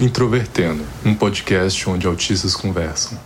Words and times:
Introvertendo, 0.00 0.82
um 1.04 1.14
podcast 1.14 1.86
onde 1.86 2.06
autistas 2.06 2.56
conversam. 2.56 3.20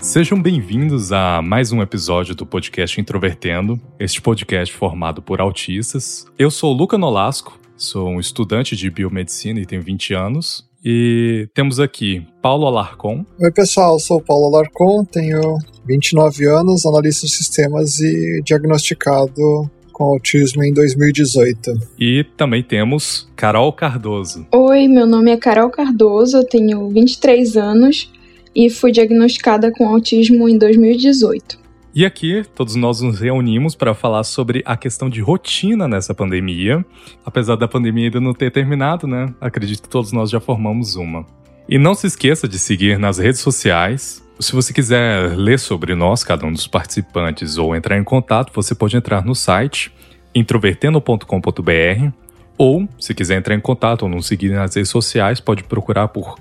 Sejam 0.00 0.40
bem-vindos 0.40 1.12
a 1.12 1.42
mais 1.42 1.72
um 1.72 1.82
episódio 1.82 2.34
do 2.34 2.46
podcast 2.46 2.98
Introvertendo, 2.98 3.78
este 3.98 4.22
podcast 4.22 4.74
formado 4.74 5.20
por 5.20 5.38
autistas. 5.38 6.24
Eu 6.38 6.50
sou 6.50 6.72
o 6.72 6.74
Luca 6.74 6.96
Nolasco, 6.96 7.60
sou 7.76 8.08
um 8.08 8.18
estudante 8.18 8.74
de 8.74 8.88
biomedicina 8.88 9.60
e 9.60 9.66
tenho 9.66 9.82
20 9.82 10.14
anos. 10.14 10.71
E 10.84 11.48
temos 11.54 11.78
aqui 11.78 12.26
Paulo 12.40 12.66
Alarcon. 12.66 13.24
Oi, 13.40 13.52
pessoal, 13.52 13.98
sou 13.98 14.18
o 14.18 14.22
Paulo 14.22 14.46
Alarcon, 14.46 15.04
tenho 15.04 15.58
29 15.86 16.46
anos, 16.46 16.84
analista 16.84 17.26
de 17.26 17.32
sistemas 17.32 18.00
e 18.00 18.42
diagnosticado 18.44 19.70
com 19.92 20.04
autismo 20.04 20.64
em 20.64 20.72
2018. 20.72 21.72
E 21.98 22.24
também 22.36 22.62
temos 22.62 23.30
Carol 23.36 23.72
Cardoso. 23.72 24.46
Oi, 24.52 24.88
meu 24.88 25.06
nome 25.06 25.30
é 25.30 25.36
Carol 25.36 25.70
Cardoso, 25.70 26.38
eu 26.38 26.44
tenho 26.44 26.88
23 26.88 27.56
anos 27.56 28.10
e 28.54 28.68
fui 28.68 28.90
diagnosticada 28.90 29.70
com 29.70 29.88
autismo 29.88 30.48
em 30.48 30.58
2018. 30.58 31.61
E 31.94 32.06
aqui, 32.06 32.42
todos 32.54 32.74
nós 32.74 33.02
nos 33.02 33.20
reunimos 33.20 33.74
para 33.74 33.92
falar 33.92 34.24
sobre 34.24 34.62
a 34.64 34.78
questão 34.78 35.10
de 35.10 35.20
rotina 35.20 35.86
nessa 35.86 36.14
pandemia. 36.14 36.82
Apesar 37.24 37.56
da 37.56 37.68
pandemia 37.68 38.06
ainda 38.06 38.18
não 38.18 38.32
ter 38.32 38.50
terminado, 38.50 39.06
né? 39.06 39.32
Acredito 39.38 39.82
que 39.82 39.88
todos 39.90 40.10
nós 40.10 40.30
já 40.30 40.40
formamos 40.40 40.96
uma. 40.96 41.26
E 41.68 41.76
não 41.76 41.94
se 41.94 42.06
esqueça 42.06 42.48
de 42.48 42.58
seguir 42.58 42.98
nas 42.98 43.18
redes 43.18 43.40
sociais. 43.40 44.26
Se 44.40 44.52
você 44.52 44.72
quiser 44.72 45.36
ler 45.36 45.58
sobre 45.58 45.94
nós, 45.94 46.24
cada 46.24 46.46
um 46.46 46.52
dos 46.52 46.66
participantes, 46.66 47.58
ou 47.58 47.76
entrar 47.76 47.98
em 47.98 48.04
contato, 48.04 48.52
você 48.54 48.74
pode 48.74 48.96
entrar 48.96 49.22
no 49.22 49.34
site 49.34 49.92
introvertendo.com.br 50.34 52.12
ou, 52.56 52.88
se 52.98 53.14
quiser 53.14 53.36
entrar 53.36 53.54
em 53.54 53.60
contato 53.60 54.02
ou 54.02 54.08
nos 54.08 54.26
seguir 54.26 54.50
nas 54.50 54.74
redes 54.74 54.90
sociais, 54.90 55.40
pode 55.40 55.64
procurar 55.64 56.08
por 56.08 56.36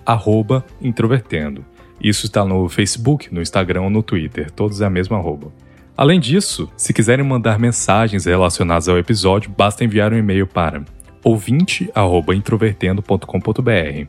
introvertendo. 0.81 1.65
Isso 2.01 2.25
está 2.25 2.43
no 2.43 2.67
Facebook, 2.67 3.33
no 3.33 3.41
Instagram 3.41 3.83
ou 3.83 3.89
no 3.89 4.01
Twitter, 4.01 4.49
todos 4.49 4.81
é 4.81 4.85
a 4.85 4.89
mesma 4.89 5.17
arroba. 5.17 5.51
Além 5.95 6.19
disso, 6.19 6.69
se 6.75 6.91
quiserem 6.93 7.25
mandar 7.25 7.59
mensagens 7.59 8.25
relacionadas 8.25 8.89
ao 8.89 8.97
episódio, 8.97 9.53
basta 9.55 9.83
enviar 9.83 10.11
um 10.11 10.17
e-mail 10.17 10.47
para 10.47 10.83
ouvinte@introvertendo.com.br. 11.23 14.07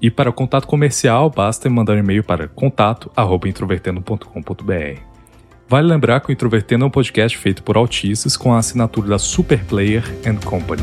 E 0.00 0.10
para 0.10 0.32
contato 0.32 0.66
comercial, 0.66 1.30
basta 1.30 1.70
mandar 1.70 1.94
um 1.94 1.98
e-mail 1.98 2.24
para 2.24 2.48
contato@introvertendo.com.br. 2.48 5.00
Vale 5.68 5.86
lembrar 5.86 6.20
que 6.20 6.30
o 6.30 6.32
Introvertendo 6.32 6.84
é 6.84 6.88
um 6.88 6.90
podcast 6.90 7.36
feito 7.36 7.62
por 7.62 7.76
autistas 7.76 8.34
com 8.36 8.54
a 8.54 8.58
assinatura 8.58 9.08
da 9.08 9.18
Superplayer 9.18 10.02
and 10.26 10.36
Company. 10.36 10.82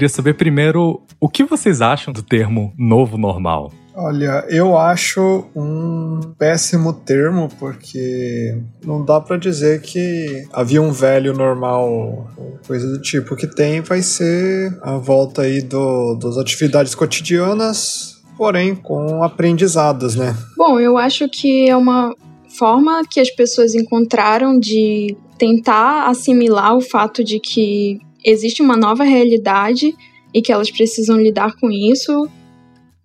Queria 0.00 0.08
saber 0.08 0.32
primeiro 0.32 1.02
o 1.20 1.28
que 1.28 1.44
vocês 1.44 1.82
acham 1.82 2.10
do 2.10 2.22
termo 2.22 2.72
novo 2.78 3.18
normal. 3.18 3.70
Olha, 3.94 4.46
eu 4.48 4.78
acho 4.78 5.44
um 5.54 6.20
péssimo 6.38 6.94
termo 6.94 7.50
porque 7.58 8.56
não 8.82 9.04
dá 9.04 9.20
para 9.20 9.36
dizer 9.36 9.82
que 9.82 10.46
havia 10.54 10.80
um 10.80 10.90
velho 10.90 11.34
normal, 11.34 12.30
coisa 12.66 12.90
do 12.90 13.02
tipo. 13.02 13.34
O 13.34 13.36
que 13.36 13.46
tem 13.46 13.82
vai 13.82 14.00
ser 14.00 14.74
a 14.80 14.96
volta 14.96 15.42
aí 15.42 15.60
do, 15.60 16.14
das 16.14 16.38
atividades 16.38 16.94
cotidianas, 16.94 18.22
porém 18.38 18.74
com 18.74 19.22
aprendizados, 19.22 20.16
né? 20.16 20.34
Bom, 20.56 20.80
eu 20.80 20.96
acho 20.96 21.28
que 21.28 21.68
é 21.68 21.76
uma 21.76 22.14
forma 22.58 23.02
que 23.04 23.20
as 23.20 23.28
pessoas 23.28 23.74
encontraram 23.74 24.58
de 24.58 25.14
tentar 25.36 26.08
assimilar 26.08 26.74
o 26.74 26.80
fato 26.80 27.22
de 27.22 27.38
que 27.38 28.00
existe 28.24 28.62
uma 28.62 28.76
nova 28.76 29.04
realidade 29.04 29.94
e 30.32 30.40
que 30.40 30.52
elas 30.52 30.70
precisam 30.70 31.16
lidar 31.16 31.56
com 31.56 31.70
isso, 31.70 32.28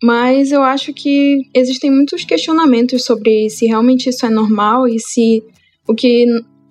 mas 0.03 0.51
eu 0.51 0.61
acho 0.61 0.93
que 0.93 1.41
existem 1.53 1.89
muitos 1.89 2.23
questionamentos 2.23 3.03
sobre 3.03 3.49
se 3.49 3.65
realmente 3.65 4.09
isso 4.09 4.25
é 4.25 4.29
normal 4.29 4.87
e 4.87 4.99
se 4.99 5.43
o 5.87 5.95
que 5.95 6.25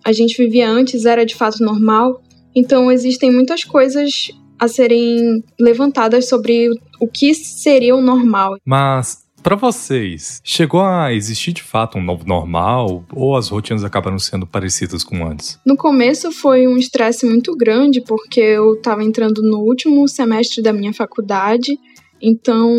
a 0.05 0.13
gente 0.13 0.37
vivia 0.37 0.69
antes 0.69 1.05
era 1.05 1.25
de 1.25 1.35
fato 1.35 1.65
normal. 1.65 2.23
Então 2.55 2.93
existem 2.93 3.33
muitas 3.33 3.65
coisas 3.65 4.31
a 4.59 4.69
serem 4.69 5.43
levantadas 5.59 6.29
sobre 6.29 6.69
o 7.01 7.09
que 7.09 7.35
seria 7.35 7.97
o 7.97 8.01
normal. 8.01 8.57
Mas 8.65 9.24
para 9.45 9.57
vocês, 9.57 10.41
chegou 10.43 10.81
a 10.81 11.13
existir 11.13 11.53
de 11.53 11.63
fato 11.63 11.99
um 11.99 12.03
novo 12.03 12.27
normal 12.27 13.05
ou 13.13 13.37
as 13.37 13.51
rotinas 13.51 13.85
acabaram 13.85 14.19
sendo 14.19 14.47
parecidas 14.47 15.05
com 15.05 15.23
antes? 15.23 15.61
No 15.67 15.77
começo 15.77 16.33
foi 16.33 16.67
um 16.67 16.79
estresse 16.79 17.27
muito 17.27 17.55
grande 17.55 18.01
porque 18.01 18.41
eu 18.41 18.73
estava 18.73 19.05
entrando 19.05 19.43
no 19.43 19.59
último 19.59 20.09
semestre 20.09 20.63
da 20.63 20.73
minha 20.73 20.95
faculdade, 20.95 21.79
então 22.23 22.71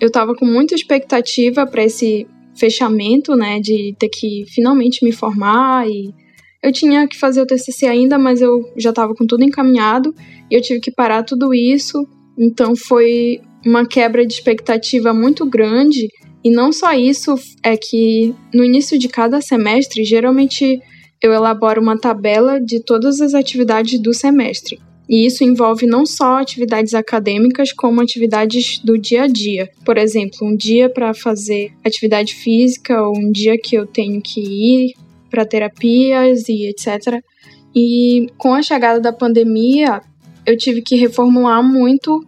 eu 0.00 0.06
estava 0.06 0.34
com 0.34 0.46
muita 0.46 0.74
expectativa 0.74 1.66
para 1.66 1.84
esse 1.84 2.26
fechamento, 2.58 3.36
né, 3.36 3.60
de 3.60 3.94
ter 3.98 4.08
que 4.08 4.46
finalmente 4.48 5.04
me 5.04 5.12
formar 5.12 5.86
e 5.86 6.14
eu 6.62 6.72
tinha 6.72 7.06
que 7.06 7.18
fazer 7.18 7.42
o 7.42 7.46
TCC 7.46 7.86
ainda, 7.86 8.18
mas 8.18 8.40
eu 8.40 8.72
já 8.78 8.88
estava 8.88 9.14
com 9.14 9.26
tudo 9.26 9.44
encaminhado 9.44 10.14
e 10.50 10.54
eu 10.54 10.62
tive 10.62 10.80
que 10.80 10.90
parar 10.90 11.24
tudo 11.24 11.52
isso. 11.52 12.08
Então 12.38 12.74
foi 12.74 13.42
uma 13.66 13.86
quebra 13.86 14.24
de 14.24 14.32
expectativa 14.32 15.12
muito 15.12 15.44
grande. 15.44 16.08
E 16.44 16.50
não 16.50 16.72
só 16.72 16.92
isso, 16.92 17.34
é 17.62 17.76
que 17.76 18.34
no 18.54 18.64
início 18.64 18.98
de 18.98 19.08
cada 19.08 19.40
semestre, 19.40 20.04
geralmente 20.04 20.80
eu 21.22 21.32
elaboro 21.32 21.80
uma 21.80 21.98
tabela 21.98 22.60
de 22.60 22.82
todas 22.82 23.20
as 23.20 23.34
atividades 23.34 23.98
do 24.00 24.14
semestre. 24.14 24.78
E 25.08 25.24
isso 25.24 25.44
envolve 25.44 25.86
não 25.86 26.04
só 26.04 26.38
atividades 26.38 26.92
acadêmicas, 26.92 27.72
como 27.72 28.00
atividades 28.00 28.80
do 28.80 28.98
dia 28.98 29.24
a 29.24 29.26
dia. 29.26 29.68
Por 29.84 29.96
exemplo, 29.98 30.38
um 30.42 30.56
dia 30.56 30.88
para 30.88 31.14
fazer 31.14 31.72
atividade 31.84 32.34
física, 32.34 33.00
ou 33.02 33.16
um 33.16 33.30
dia 33.30 33.56
que 33.56 33.76
eu 33.76 33.86
tenho 33.86 34.20
que 34.20 34.40
ir 34.40 34.94
para 35.30 35.44
terapias 35.44 36.48
e 36.48 36.68
etc. 36.68 37.22
E 37.74 38.26
com 38.36 38.54
a 38.54 38.62
chegada 38.62 39.00
da 39.00 39.12
pandemia, 39.12 40.00
eu 40.44 40.56
tive 40.56 40.82
que 40.82 40.96
reformular 40.96 41.62
muito 41.62 42.26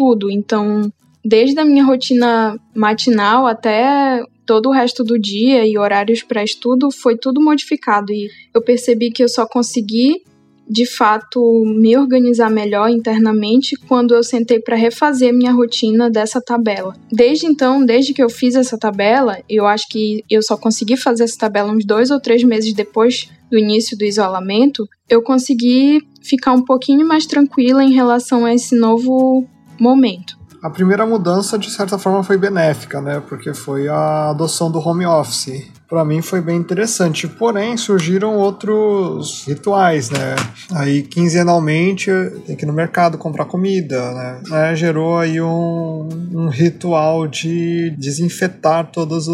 tudo. 0.00 0.30
Então, 0.30 0.90
desde 1.22 1.60
a 1.60 1.64
minha 1.64 1.84
rotina 1.84 2.58
matinal 2.74 3.46
até 3.46 4.24
todo 4.46 4.70
o 4.70 4.72
resto 4.72 5.04
do 5.04 5.18
dia 5.18 5.66
e 5.66 5.76
horários 5.76 6.22
para 6.22 6.42
estudo, 6.42 6.90
foi 6.90 7.18
tudo 7.18 7.38
modificado. 7.38 8.10
E 8.10 8.30
eu 8.54 8.62
percebi 8.62 9.10
que 9.10 9.22
eu 9.22 9.28
só 9.28 9.46
consegui, 9.46 10.22
de 10.66 10.86
fato, 10.86 11.38
me 11.66 11.98
organizar 11.98 12.50
melhor 12.50 12.88
internamente 12.88 13.76
quando 13.76 14.14
eu 14.14 14.22
sentei 14.22 14.58
para 14.58 14.74
refazer 14.74 15.34
minha 15.34 15.52
rotina 15.52 16.10
dessa 16.10 16.40
tabela. 16.40 16.96
Desde 17.12 17.44
então, 17.44 17.84
desde 17.84 18.14
que 18.14 18.22
eu 18.22 18.30
fiz 18.30 18.54
essa 18.54 18.78
tabela, 18.78 19.36
eu 19.50 19.66
acho 19.66 19.86
que 19.86 20.24
eu 20.30 20.42
só 20.42 20.56
consegui 20.56 20.96
fazer 20.96 21.24
essa 21.24 21.36
tabela 21.36 21.70
uns 21.70 21.84
dois 21.84 22.10
ou 22.10 22.18
três 22.18 22.42
meses 22.42 22.72
depois 22.72 23.28
do 23.50 23.58
início 23.58 23.98
do 23.98 24.04
isolamento, 24.04 24.88
eu 25.08 25.22
consegui 25.22 26.00
ficar 26.22 26.52
um 26.52 26.64
pouquinho 26.64 27.06
mais 27.06 27.26
tranquila 27.26 27.84
em 27.84 27.92
relação 27.92 28.46
a 28.46 28.54
esse 28.54 28.76
novo 28.76 29.46
momento. 29.82 30.40
A 30.62 30.68
primeira 30.68 31.06
mudança, 31.06 31.58
de 31.58 31.70
certa 31.70 31.98
forma, 31.98 32.22
foi 32.22 32.36
benéfica, 32.36 33.00
né? 33.00 33.22
Porque 33.26 33.54
foi 33.54 33.88
a 33.88 34.28
adoção 34.28 34.70
do 34.70 34.78
home 34.78 35.06
office. 35.06 35.66
Para 35.88 36.04
mim 36.04 36.20
foi 36.20 36.42
bem 36.42 36.58
interessante. 36.58 37.26
Porém, 37.26 37.78
surgiram 37.78 38.36
outros 38.36 39.44
rituais, 39.46 40.10
né? 40.10 40.36
Aí, 40.72 41.02
quinzenalmente, 41.02 42.10
tem 42.46 42.54
que 42.54 42.64
ir 42.64 42.66
no 42.66 42.74
mercado 42.74 43.16
comprar 43.16 43.46
comida, 43.46 44.12
né? 44.12 44.42
É, 44.52 44.76
gerou 44.76 45.18
aí 45.18 45.40
um, 45.40 46.08
um 46.30 46.48
ritual 46.48 47.26
de 47.26 47.90
desinfetar 47.96 48.90
todas 48.92 49.28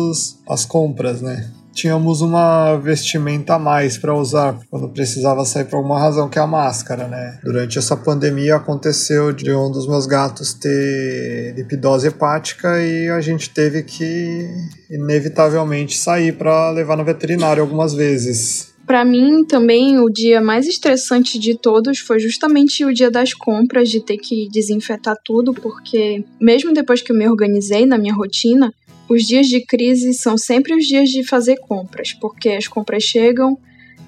as 0.48 0.64
compras, 0.64 1.20
né? 1.20 1.50
Tínhamos 1.76 2.22
uma 2.22 2.76
vestimenta 2.76 3.54
a 3.54 3.58
mais 3.58 3.98
para 3.98 4.14
usar 4.14 4.58
quando 4.70 4.88
precisava 4.88 5.44
sair 5.44 5.66
por 5.66 5.76
alguma 5.76 6.00
razão, 6.00 6.28
que 6.28 6.38
é 6.38 6.42
a 6.42 6.46
máscara, 6.46 7.06
né? 7.06 7.38
Durante 7.44 7.78
essa 7.78 7.94
pandemia 7.96 8.56
aconteceu 8.56 9.30
de 9.30 9.52
um 9.52 9.70
dos 9.70 9.86
meus 9.86 10.06
gatos 10.06 10.54
ter 10.54 11.54
lipidose 11.54 12.08
hepática 12.08 12.82
e 12.82 13.10
a 13.10 13.20
gente 13.20 13.50
teve 13.50 13.82
que 13.82 14.48
inevitavelmente 14.90 15.98
sair 15.98 16.32
para 16.32 16.70
levar 16.70 16.96
no 16.96 17.04
veterinário 17.04 17.62
algumas 17.62 17.92
vezes. 17.92 18.74
Para 18.86 19.04
mim, 19.04 19.44
também, 19.44 19.98
o 19.98 20.08
dia 20.08 20.40
mais 20.40 20.64
estressante 20.66 21.40
de 21.40 21.58
todos 21.58 21.98
foi 21.98 22.20
justamente 22.20 22.84
o 22.84 22.94
dia 22.94 23.10
das 23.10 23.34
compras, 23.34 23.88
de 23.88 24.00
ter 24.00 24.16
que 24.16 24.48
desinfetar 24.48 25.16
tudo, 25.24 25.52
porque 25.52 26.24
mesmo 26.40 26.72
depois 26.72 27.02
que 27.02 27.10
eu 27.10 27.16
me 27.16 27.28
organizei 27.28 27.84
na 27.84 27.98
minha 27.98 28.14
rotina, 28.14 28.72
os 29.08 29.24
dias 29.24 29.46
de 29.46 29.64
crise 29.64 30.12
são 30.14 30.36
sempre 30.36 30.74
os 30.74 30.84
dias 30.84 31.08
de 31.08 31.24
fazer 31.24 31.56
compras, 31.58 32.12
porque 32.12 32.50
as 32.50 32.66
compras 32.66 33.02
chegam 33.02 33.58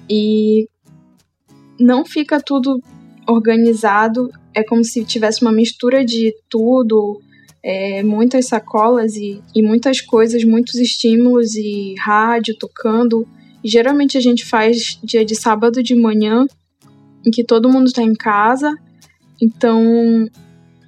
e 0.09 0.67
não 1.79 2.05
fica 2.05 2.41
tudo 2.41 2.81
organizado, 3.27 4.29
é 4.53 4.63
como 4.63 4.83
se 4.83 5.05
tivesse 5.05 5.41
uma 5.41 5.51
mistura 5.51 6.03
de 6.03 6.33
tudo, 6.49 7.21
é, 7.63 8.03
muitas 8.03 8.47
sacolas 8.47 9.15
e, 9.15 9.41
e 9.55 9.61
muitas 9.61 10.01
coisas, 10.01 10.43
muitos 10.43 10.75
estímulos 10.75 11.55
e 11.55 11.95
rádio 11.99 12.57
tocando. 12.57 13.27
Geralmente 13.63 14.17
a 14.17 14.21
gente 14.21 14.45
faz 14.45 14.99
dia 15.03 15.23
de 15.23 15.35
sábado 15.35 15.83
de 15.83 15.95
manhã, 15.95 16.45
em 17.25 17.31
que 17.31 17.43
todo 17.43 17.69
mundo 17.69 17.87
está 17.87 18.01
em 18.01 18.15
casa, 18.15 18.73
então 19.41 20.27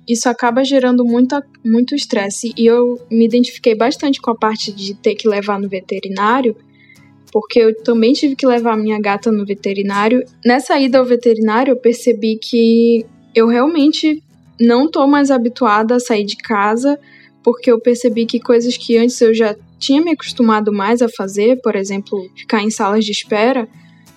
isso 0.08 0.28
acaba 0.28 0.64
gerando 0.64 1.06
muita, 1.06 1.44
muito 1.64 1.96
estresse. 1.96 2.54
E 2.58 2.66
eu 2.66 3.00
me 3.10 3.26
identifiquei 3.26 3.76
bastante 3.76 4.22
com 4.22 4.32
a 4.32 4.36
parte 4.36 4.72
de 4.72 4.94
ter 4.96 5.16
que 5.16 5.28
levar 5.28 5.60
no 5.60 5.70
veterinário, 5.70 6.56
porque 7.32 7.60
eu 7.60 7.84
também 7.84 8.14
tive 8.14 8.36
que 8.36 8.46
levar 8.46 8.78
minha 8.78 9.00
gata 9.00 9.32
no 9.32 9.46
veterinário. 9.46 10.24
Nessa 10.46 10.80
ida 10.80 11.00
ao 11.00 11.06
veterinário, 11.06 11.72
eu 11.72 11.78
percebi 11.78 12.38
que 12.38 13.06
eu 13.34 13.48
realmente 13.48 14.22
não 14.60 14.90
tô 14.90 15.08
mais 15.08 15.32
habituada 15.32 15.96
a 15.96 16.00
sair 16.00 16.26
de 16.26 16.36
casa, 16.36 17.00
porque 17.44 17.72
eu 17.72 17.80
percebi 17.80 18.26
que 18.26 18.40
coisas 18.40 18.78
que 18.78 18.98
antes 18.98 19.20
eu 19.22 19.34
já 19.34 19.56
tinha 19.80 20.02
me 20.02 20.12
acostumado 20.12 20.72
mais 20.72 21.02
a 21.02 21.10
fazer, 21.10 21.60
por 21.62 21.76
exemplo, 21.76 22.30
ficar 22.36 22.62
em 22.62 22.70
salas 22.70 23.04
de 23.04 23.12
espera, 23.12 23.68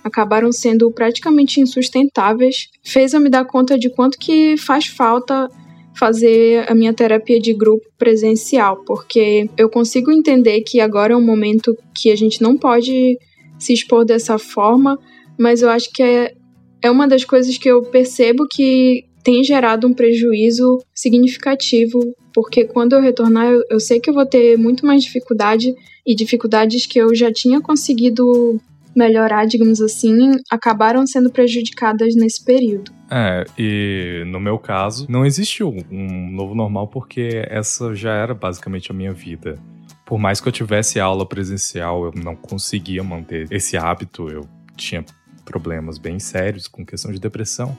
acabaram 0.03 0.53
sendo 0.53 0.91
praticamente 0.91 1.61
insustentáveis. 1.61 2.69
Fez 2.83 3.15
eu 3.15 3.21
me 3.21 3.31
dar 3.31 3.47
conta 3.47 3.79
de 3.79 3.89
quanto 3.89 4.19
que 4.19 4.57
faz 4.59 4.87
falta 4.87 5.49
fazer 5.97 6.71
a 6.71 6.75
minha 6.75 6.93
terapia 6.93 7.39
de 7.41 7.55
grupo 7.55 7.87
presencial, 7.97 8.83
porque 8.85 9.49
eu 9.57 9.69
consigo 9.69 10.11
entender 10.11 10.61
que 10.63 10.81
agora 10.81 11.13
é 11.13 11.17
um 11.17 11.25
momento 11.25 11.77
que 11.95 12.11
a 12.11 12.17
gente 12.17 12.43
não 12.43 12.57
pode 12.57 13.17
se 13.59 13.73
expor 13.73 14.05
dessa 14.05 14.39
forma, 14.39 14.99
mas 15.39 15.63
eu 15.63 15.71
acho 15.71 15.91
que 15.93 16.03
é, 16.03 16.35
é 16.83 16.91
uma 16.91 17.07
das 17.07 17.25
coisas 17.25 17.57
que 17.57 17.69
eu 17.69 17.83
percebo 17.83 18.47
que 18.51 19.05
tem 19.23 19.43
gerado 19.43 19.87
um 19.87 19.95
prejuízo 19.95 20.79
significativo, 20.95 21.99
porque 22.33 22.65
quando 22.65 22.95
eu 22.95 23.01
retornar, 23.01 23.47
eu, 23.47 23.63
eu 23.71 23.81
sei 23.81 23.99
que 23.99 24.11
eu 24.11 24.15
vou 24.15 24.27
ter 24.27 24.59
muito 24.59 24.85
mais 24.85 25.03
dificuldade 25.03 25.75
e 26.07 26.15
dificuldades 26.15 26.87
que 26.87 26.99
eu 26.99 27.15
já 27.15 27.33
tinha 27.33 27.61
conseguido 27.61 28.61
melhorar, 28.95 29.47
digamos 29.47 29.81
assim, 29.81 30.33
acabaram 30.51 31.07
sendo 31.07 31.31
prejudicadas 31.31 32.15
nesse 32.15 32.45
período. 32.45 32.93
É, 33.17 33.45
e 33.57 34.25
no 34.27 34.41
meu 34.41 34.59
caso, 34.59 35.07
não 35.09 35.25
existiu 35.25 35.73
um 35.89 36.33
novo 36.33 36.53
normal 36.53 36.89
porque 36.89 37.47
essa 37.49 37.95
já 37.95 38.13
era 38.13 38.35
basicamente 38.35 38.91
a 38.91 38.95
minha 38.95 39.13
vida. 39.13 39.57
Por 40.05 40.19
mais 40.19 40.41
que 40.41 40.49
eu 40.49 40.53
tivesse 40.53 40.99
aula 40.99 41.25
presencial, 41.25 42.07
eu 42.07 42.13
não 42.13 42.35
conseguia 42.35 43.05
manter 43.05 43.47
esse 43.53 43.77
hábito, 43.77 44.29
eu 44.29 44.49
tinha 44.77 45.05
problemas 45.45 45.97
bem 45.97 46.19
sérios 46.19 46.67
com 46.67 46.85
questão 46.85 47.13
de 47.13 47.21
depressão. 47.21 47.79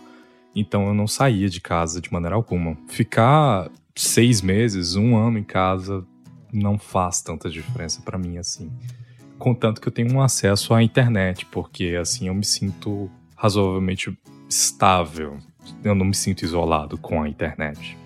Então 0.55 0.87
eu 0.87 0.93
não 0.93 1.05
saía 1.05 1.49
de 1.49 1.59
casa 1.59 1.99
de 1.99 2.13
maneira 2.13 2.37
alguma. 2.37 2.77
Ficar 2.87 3.69
seis 3.93 4.41
meses, 4.41 4.95
um 4.95 5.17
ano 5.17 5.37
em 5.37 5.43
casa, 5.43 6.05
não 6.53 6.79
faz 6.79 7.21
tanta 7.21 7.49
diferença 7.49 8.01
para 8.03 8.17
mim 8.17 8.37
assim. 8.37 8.71
Contanto 9.37 9.81
que 9.81 9.87
eu 9.89 9.91
tenho 9.91 10.13
um 10.13 10.21
acesso 10.21 10.73
à 10.73 10.81
internet, 10.81 11.45
porque 11.47 11.97
assim 11.99 12.29
eu 12.29 12.33
me 12.33 12.45
sinto 12.45 13.11
razoavelmente 13.35 14.17
estável. 14.49 15.37
Eu 15.83 15.95
não 15.95 16.05
me 16.05 16.15
sinto 16.15 16.43
isolado 16.43 16.97
com 16.97 17.21
a 17.21 17.29
internet. 17.29 17.97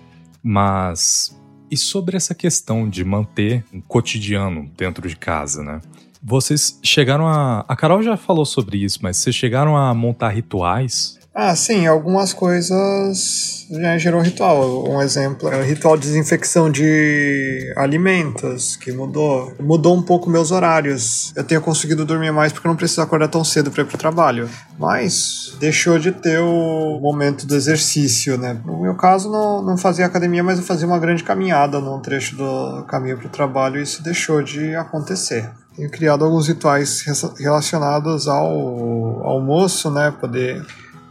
Mas 0.42 1.38
e 1.70 1.76
sobre 1.76 2.16
essa 2.16 2.34
questão 2.34 2.88
de 2.88 3.04
manter 3.04 3.64
um 3.72 3.80
cotidiano 3.80 4.68
dentro 4.76 5.08
de 5.08 5.14
casa, 5.14 5.62
né? 5.62 5.80
Vocês 6.22 6.78
chegaram 6.82 7.26
a. 7.26 7.64
A 7.68 7.76
Carol 7.76 8.02
já 8.02 8.16
falou 8.16 8.44
sobre 8.44 8.82
isso, 8.82 8.98
mas 9.02 9.16
vocês 9.16 9.34
chegaram 9.34 9.76
a 9.76 9.94
montar 9.94 10.30
rituais 10.30 11.19
ah, 11.32 11.54
sim, 11.54 11.86
algumas 11.86 12.32
coisas 12.32 13.66
já 13.70 13.96
gerou 13.96 14.20
ritual. 14.20 14.88
Um 14.88 15.00
exemplo 15.00 15.48
é 15.48 15.58
o 15.58 15.62
ritual 15.62 15.96
de 15.96 16.02
desinfecção 16.02 16.68
de 16.68 17.72
alimentos, 17.76 18.74
que 18.74 18.90
mudou. 18.90 19.52
Mudou 19.60 19.96
um 19.96 20.02
pouco 20.02 20.28
meus 20.28 20.50
horários. 20.50 21.32
Eu 21.36 21.44
tenho 21.44 21.60
conseguido 21.60 22.04
dormir 22.04 22.32
mais 22.32 22.52
porque 22.52 22.66
não 22.66 22.74
preciso 22.74 23.00
acordar 23.02 23.28
tão 23.28 23.44
cedo 23.44 23.70
para 23.70 23.82
ir 23.82 23.86
pro 23.86 23.96
trabalho. 23.96 24.50
Mas 24.76 25.54
deixou 25.60 25.98
de 26.00 26.10
ter 26.10 26.40
o 26.40 26.98
momento 27.00 27.46
do 27.46 27.54
exercício, 27.54 28.36
né? 28.36 28.60
No 28.64 28.82
meu 28.82 28.96
caso, 28.96 29.30
não, 29.30 29.62
não 29.62 29.78
fazia 29.78 30.06
academia, 30.06 30.42
mas 30.42 30.58
eu 30.58 30.64
fazia 30.64 30.86
uma 30.86 30.98
grande 30.98 31.22
caminhada 31.22 31.78
num 31.80 32.00
trecho 32.00 32.34
do 32.34 32.84
caminho 32.88 33.16
pro 33.16 33.28
trabalho 33.28 33.78
e 33.78 33.82
isso 33.82 34.02
deixou 34.02 34.42
de 34.42 34.74
acontecer 34.74 35.48
tenho 35.76 35.88
criado 35.88 36.24
alguns 36.24 36.48
rituais 36.48 37.02
relacionados 37.38 38.28
ao 38.28 39.24
almoço, 39.24 39.90
né? 39.90 40.12
Poder 40.20 40.62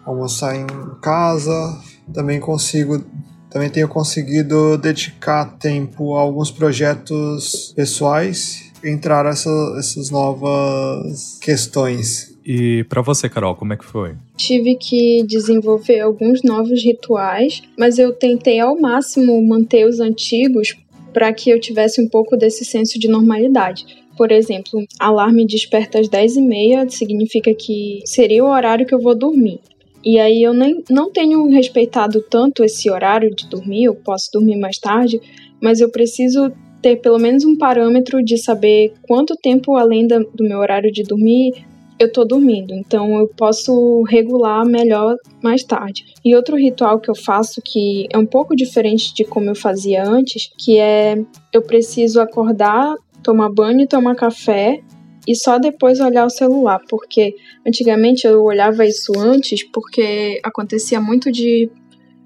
almoçar 0.09 0.55
em 0.55 0.65
casa. 1.01 1.79
Também 2.13 2.39
consigo 2.39 3.03
também 3.49 3.69
tenho 3.69 3.87
conseguido 3.87 4.77
dedicar 4.77 5.57
tempo 5.57 6.15
a 6.15 6.21
alguns 6.21 6.51
projetos 6.51 7.73
pessoais, 7.75 8.71
entrar 8.83 9.25
essa, 9.25 9.49
essas 9.77 10.11
novas 10.11 11.39
questões. 11.41 12.37
E 12.45 12.83
para 12.83 13.01
você, 13.01 13.27
Carol, 13.27 13.55
como 13.55 13.73
é 13.73 13.77
que 13.77 13.85
foi? 13.85 14.15
Tive 14.37 14.75
que 14.75 15.23
desenvolver 15.27 15.99
alguns 15.99 16.43
novos 16.43 16.83
rituais, 16.83 17.61
mas 17.77 17.97
eu 17.97 18.13
tentei 18.13 18.59
ao 18.59 18.79
máximo 18.79 19.41
manter 19.47 19.85
os 19.85 19.99
antigos 19.99 20.75
para 21.11 21.33
que 21.33 21.49
eu 21.49 21.59
tivesse 21.59 21.99
um 22.01 22.07
pouco 22.07 22.37
desse 22.37 22.63
senso 22.63 22.99
de 22.99 23.07
normalidade. 23.07 23.85
Por 24.15 24.31
exemplo, 24.31 24.83
alarme 24.99 25.45
desperta 25.45 25.99
às 25.99 26.07
10h30 26.07 26.89
significa 26.89 27.53
que 27.53 28.01
seria 28.05 28.43
o 28.43 28.49
horário 28.49 28.85
que 28.85 28.93
eu 28.93 29.01
vou 29.01 29.15
dormir. 29.15 29.59
E 30.03 30.19
aí 30.19 30.41
eu 30.43 30.53
nem, 30.53 30.83
não 30.89 31.11
tenho 31.11 31.47
respeitado 31.49 32.21
tanto 32.29 32.63
esse 32.63 32.89
horário 32.89 33.33
de 33.35 33.47
dormir, 33.47 33.85
eu 33.85 33.95
posso 33.95 34.29
dormir 34.31 34.57
mais 34.57 34.77
tarde, 34.77 35.19
mas 35.61 35.79
eu 35.79 35.91
preciso 35.91 36.51
ter 36.81 36.95
pelo 36.97 37.19
menos 37.19 37.43
um 37.43 37.57
parâmetro 37.57 38.23
de 38.23 38.37
saber 38.37 38.93
quanto 39.07 39.35
tempo 39.35 39.75
além 39.75 40.07
da, 40.07 40.19
do 40.19 40.43
meu 40.43 40.59
horário 40.59 40.91
de 40.91 41.03
dormir 41.03 41.51
eu 41.99 42.07
estou 42.07 42.25
dormindo. 42.25 42.73
Então 42.73 43.19
eu 43.19 43.27
posso 43.27 44.03
regular 44.03 44.65
melhor 44.65 45.15
mais 45.43 45.63
tarde. 45.63 46.05
E 46.23 46.33
outro 46.33 46.55
ritual 46.55 46.99
que 46.99 47.11
eu 47.11 47.15
faço 47.15 47.61
que 47.61 48.07
é 48.09 48.17
um 48.17 48.25
pouco 48.25 48.55
diferente 48.55 49.13
de 49.13 49.25
como 49.25 49.49
eu 49.49 49.55
fazia 49.55 50.07
antes, 50.07 50.49
que 50.57 50.79
é 50.79 51.21
eu 51.51 51.61
preciso 51.61 52.21
acordar, 52.21 52.95
tomar 53.21 53.49
banho, 53.49 53.85
tomar 53.85 54.15
café 54.15 54.81
e 55.27 55.35
só 55.35 55.59
depois 55.59 55.99
olhar 55.99 56.25
o 56.25 56.29
celular, 56.29 56.79
porque 56.89 57.35
antigamente 57.65 58.25
eu 58.25 58.43
olhava 58.43 58.85
isso 58.85 59.11
antes 59.17 59.63
porque 59.63 60.39
acontecia 60.43 60.99
muito 60.99 61.31
de 61.31 61.69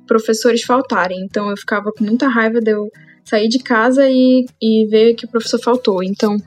professores 0.07 0.63
faltarem, 0.63 1.19
então 1.23 1.49
eu 1.49 1.57
ficava 1.57 1.91
com 1.91 2.03
muita 2.03 2.27
raiva 2.27 2.59
de 2.59 2.71
eu 2.71 2.89
sair 3.23 3.47
de 3.47 3.59
casa 3.59 4.09
e, 4.09 4.45
e 4.61 4.85
ver 4.87 5.15
que 5.15 5.25
o 5.25 5.29
professor 5.29 5.59
faltou. 5.59 6.03
Então 6.03 6.37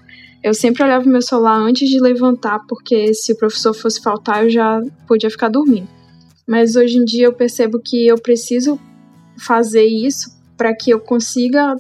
eu 0.42 0.54
sempre 0.54 0.82
olhava 0.82 1.08
meu 1.08 1.22
celular 1.22 1.58
antes 1.58 1.88
de 1.88 2.00
levantar, 2.00 2.60
porque 2.68 3.12
se 3.14 3.32
o 3.32 3.36
professor 3.36 3.74
fosse 3.74 4.00
faltar 4.00 4.44
eu 4.44 4.50
já 4.50 4.80
podia 5.06 5.30
ficar 5.30 5.48
dormindo. 5.48 5.88
Mas 6.46 6.76
hoje 6.76 6.98
em 6.98 7.04
dia 7.04 7.26
eu 7.26 7.32
percebo 7.32 7.80
que 7.84 8.06
eu 8.06 8.16
preciso 8.16 8.78
fazer 9.38 9.84
isso 9.84 10.30
para 10.56 10.74
que 10.74 10.90
eu 10.90 11.00
consiga 11.00 11.76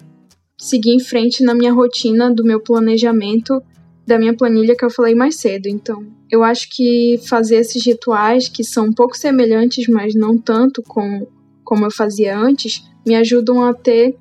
seguir 0.58 0.92
em 0.92 1.00
frente 1.00 1.44
na 1.44 1.54
minha 1.54 1.72
rotina 1.72 2.32
do 2.32 2.44
meu 2.44 2.60
planejamento 2.60 3.62
da 4.06 4.18
minha 4.18 4.34
planilha 4.34 4.76
que 4.76 4.84
eu 4.84 4.90
falei 4.90 5.14
mais 5.14 5.36
cedo. 5.36 5.66
Então, 5.66 6.06
eu 6.30 6.44
acho 6.44 6.68
que 6.70 7.18
fazer 7.28 7.56
esses 7.56 7.84
rituais 7.84 8.48
que 8.48 8.62
são 8.62 8.86
um 8.86 8.92
pouco 8.92 9.16
semelhantes, 9.16 9.86
mas 9.88 10.14
não 10.14 10.38
tanto 10.38 10.82
com 10.82 11.26
como 11.64 11.84
eu 11.84 11.90
fazia 11.90 12.38
antes, 12.38 12.88
me 13.04 13.16
ajudam 13.16 13.64
a 13.64 13.74
ter, 13.74 14.16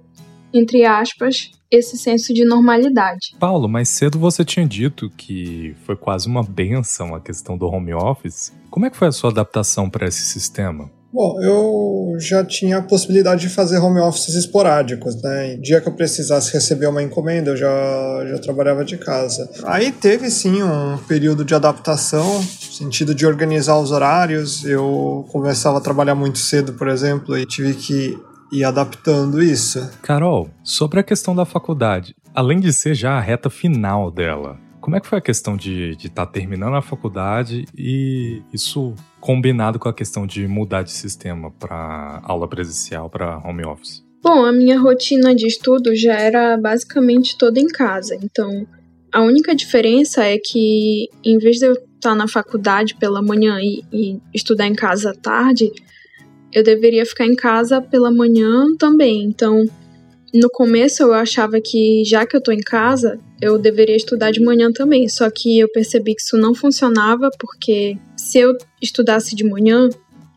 entre 0.51 0.83
aspas, 0.83 1.51
esse 1.69 1.97
senso 1.97 2.33
de 2.33 2.43
normalidade. 2.43 3.35
Paulo, 3.39 3.67
mais 3.67 3.89
cedo 3.89 4.17
você 4.17 4.43
tinha 4.43 4.65
dito 4.67 5.11
que 5.11 5.75
foi 5.85 5.95
quase 5.95 6.27
uma 6.27 6.43
benção 6.43 7.13
a 7.13 7.21
questão 7.21 7.55
do 7.57 7.67
home 7.67 7.93
office. 7.93 8.51
Como 8.69 8.85
é 8.85 8.89
que 8.89 8.97
foi 8.97 9.07
a 9.07 9.11
sua 9.11 9.29
adaptação 9.29 9.89
para 9.89 10.07
esse 10.07 10.25
sistema? 10.25 10.89
Bom, 11.15 11.41
eu 11.41 12.17
já 12.19 12.43
tinha 12.43 12.79
a 12.79 12.81
possibilidade 12.81 13.47
de 13.47 13.49
fazer 13.49 13.77
home 13.77 14.01
offices 14.01 14.35
esporádicos, 14.35 15.15
né? 15.21 15.55
Dia 15.55 15.79
que 15.79 15.87
eu 15.87 15.93
precisasse 15.93 16.51
receber 16.51 16.87
uma 16.87 17.01
encomenda, 17.01 17.51
eu 17.51 17.55
já, 17.55 18.25
já 18.27 18.37
trabalhava 18.37 18.83
de 18.83 18.97
casa. 18.97 19.49
Aí 19.63 19.93
teve 19.93 20.29
sim 20.29 20.61
um 20.61 20.97
período 21.07 21.45
de 21.45 21.55
adaptação, 21.55 22.43
sentido 22.43 23.15
de 23.15 23.25
organizar 23.25 23.79
os 23.79 23.91
horários. 23.91 24.65
Eu 24.65 25.25
começava 25.31 25.77
a 25.77 25.81
trabalhar 25.81 26.15
muito 26.15 26.37
cedo, 26.37 26.73
por 26.73 26.89
exemplo, 26.89 27.37
e 27.37 27.45
tive 27.45 27.75
que 27.75 28.19
ir 28.51 28.65
adaptando 28.65 29.41
isso. 29.41 29.89
Carol, 30.01 30.49
sobre 30.65 30.99
a 30.99 31.03
questão 31.03 31.33
da 31.33 31.45
faculdade, 31.45 32.13
além 32.33 32.59
de 32.59 32.73
ser 32.73 32.93
já 32.93 33.13
a 33.13 33.21
reta 33.21 33.49
final 33.49 34.11
dela, 34.11 34.57
como 34.85 34.97
é 34.97 34.99
que 34.99 35.07
foi 35.07 35.17
a 35.17 35.21
questão 35.21 35.57
de 35.57 35.97
estar 35.97 36.27
tá 36.27 36.31
terminando 36.31 36.75
a 36.75 36.81
faculdade 36.81 37.65
e 37.75 38.43
isso 38.53 38.93
combinado 39.19 39.79
com 39.79 39.89
a 39.89 39.93
questão 39.93 40.27
de 40.27 40.47
mudar 40.47 40.83
de 40.83 40.91
sistema 40.91 41.49
para 41.49 42.21
aula 42.23 42.47
presencial 42.47 43.09
para 43.09 43.39
home 43.39 43.65
office? 43.65 44.05
Bom, 44.21 44.45
a 44.45 44.51
minha 44.51 44.79
rotina 44.79 45.33
de 45.33 45.47
estudo 45.47 45.95
já 45.95 46.13
era 46.13 46.55
basicamente 46.55 47.35
toda 47.35 47.59
em 47.59 47.65
casa, 47.65 48.15
então 48.21 48.67
a 49.11 49.23
única 49.23 49.55
diferença 49.55 50.23
é 50.23 50.37
que 50.37 51.09
em 51.23 51.39
vez 51.39 51.57
de 51.57 51.65
eu 51.65 51.73
estar 51.73 52.13
na 52.13 52.27
faculdade 52.27 52.93
pela 52.93 53.23
manhã 53.23 53.57
e, 53.59 53.83
e 53.91 54.21
estudar 54.35 54.67
em 54.67 54.75
casa 54.75 55.09
à 55.09 55.15
tarde, 55.15 55.71
eu 56.53 56.63
deveria 56.63 57.07
ficar 57.07 57.25
em 57.25 57.35
casa 57.35 57.81
pela 57.81 58.11
manhã 58.11 58.67
também. 58.77 59.23
Então, 59.23 59.65
no 60.31 60.49
começo 60.51 61.01
eu 61.01 61.11
achava 61.11 61.59
que 61.59 62.03
já 62.05 62.23
que 62.23 62.37
eu 62.37 62.43
tô 62.43 62.51
em 62.51 62.61
casa, 62.61 63.17
eu 63.45 63.57
deveria 63.57 63.95
estudar 63.95 64.31
de 64.31 64.43
manhã 64.43 64.71
também. 64.71 65.07
Só 65.07 65.29
que 65.29 65.59
eu 65.59 65.69
percebi 65.71 66.15
que 66.15 66.21
isso 66.21 66.37
não 66.37 66.55
funcionava 66.55 67.29
porque 67.39 67.97
se 68.17 68.39
eu 68.39 68.57
estudasse 68.81 69.35
de 69.35 69.43
manhã, 69.43 69.89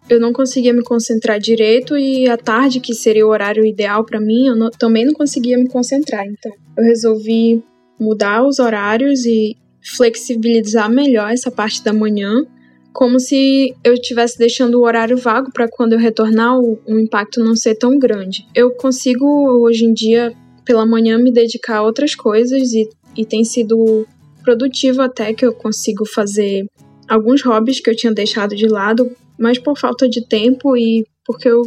eu 0.08 0.20
não 0.20 0.32
conseguia 0.32 0.72
me 0.72 0.82
concentrar 0.82 1.38
direito 1.38 1.96
e 1.96 2.28
à 2.28 2.36
tarde, 2.36 2.80
que 2.80 2.94
seria 2.94 3.26
o 3.26 3.30
horário 3.30 3.64
ideal 3.64 4.04
para 4.04 4.20
mim, 4.20 4.48
eu 4.48 4.56
não, 4.56 4.70
também 4.70 5.04
não 5.04 5.14
conseguia 5.14 5.58
me 5.58 5.68
concentrar. 5.68 6.26
Então, 6.26 6.52
eu 6.76 6.84
resolvi 6.84 7.62
mudar 7.98 8.46
os 8.46 8.58
horários 8.58 9.24
e 9.24 9.56
flexibilizar 9.96 10.90
melhor 10.90 11.30
essa 11.30 11.50
parte 11.50 11.82
da 11.82 11.92
manhã, 11.92 12.44
como 12.92 13.20
se 13.20 13.74
eu 13.84 13.94
estivesse 13.94 14.38
deixando 14.38 14.76
o 14.76 14.84
horário 14.84 15.16
vago 15.16 15.52
para 15.52 15.68
quando 15.68 15.92
eu 15.92 15.98
retornar 15.98 16.58
o, 16.58 16.78
o 16.86 16.98
impacto 16.98 17.42
não 17.42 17.54
ser 17.54 17.74
tão 17.74 17.98
grande. 17.98 18.46
Eu 18.54 18.70
consigo 18.72 19.26
hoje 19.60 19.84
em 19.84 19.92
dia 19.92 20.34
pela 20.68 20.84
manhã 20.84 21.16
me 21.16 21.32
dedicar 21.32 21.78
a 21.78 21.82
outras 21.82 22.14
coisas 22.14 22.72
e, 22.74 22.86
e 23.18 23.26
tem 23.26 23.44
sido 23.44 24.06
produtivo 24.42 25.02
até 25.02 25.34
que 25.34 25.44
eu 25.44 25.52
consigo 25.52 26.06
fazer 26.06 26.64
alguns 27.06 27.42
hobbies 27.42 27.80
que 27.80 27.90
eu 27.90 27.96
tinha 27.96 28.12
deixado 28.14 28.56
de 28.56 28.66
lado 28.66 29.10
mas 29.38 29.58
por 29.58 29.78
falta 29.78 30.08
de 30.08 30.26
tempo 30.26 30.76
e 30.76 31.06
porque 31.24 31.48
eu 31.48 31.62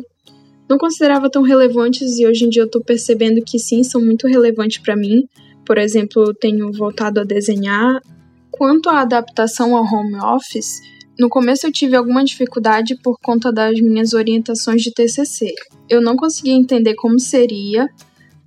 não 0.69 0.77
considerava 0.77 1.29
tão 1.29 1.41
relevantes 1.41 2.17
e 2.17 2.27
hoje 2.27 2.45
em 2.45 2.49
dia 2.49 2.63
eu 2.63 2.69
tô 2.69 2.81
percebendo 2.81 3.41
que 3.41 3.57
sim, 3.57 3.83
são 3.83 4.01
muito 4.01 4.27
relevantes 4.27 4.79
para 4.79 4.95
mim. 4.95 5.23
Por 5.65 5.77
exemplo, 5.77 6.23
eu 6.23 6.33
tenho 6.33 6.71
voltado 6.71 7.19
a 7.19 7.23
desenhar. 7.23 8.01
Quanto 8.49 8.89
à 8.89 9.01
adaptação 9.01 9.75
ao 9.75 9.83
home 9.83 10.15
office, 10.17 10.81
no 11.19 11.29
começo 11.29 11.65
eu 11.65 11.71
tive 11.71 11.95
alguma 11.95 12.23
dificuldade 12.23 12.95
por 13.01 13.17
conta 13.21 13.51
das 13.51 13.79
minhas 13.79 14.13
orientações 14.13 14.81
de 14.81 14.93
TCC. 14.93 15.53
Eu 15.89 16.01
não 16.01 16.15
conseguia 16.15 16.53
entender 16.53 16.95
como 16.95 17.19
seria 17.19 17.89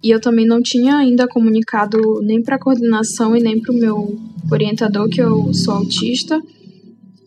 e 0.05 0.11
eu 0.11 0.21
também 0.21 0.47
não 0.47 0.61
tinha 0.61 0.99
ainda 0.99 1.27
comunicado 1.27 1.99
nem 2.23 2.43
para 2.43 2.57
a 2.57 2.59
coordenação 2.59 3.35
e 3.35 3.41
nem 3.41 3.59
para 3.59 3.73
o 3.73 3.75
meu 3.75 4.21
orientador 4.53 5.09
que 5.09 5.23
eu 5.23 5.55
sou 5.55 5.73
autista. 5.73 6.43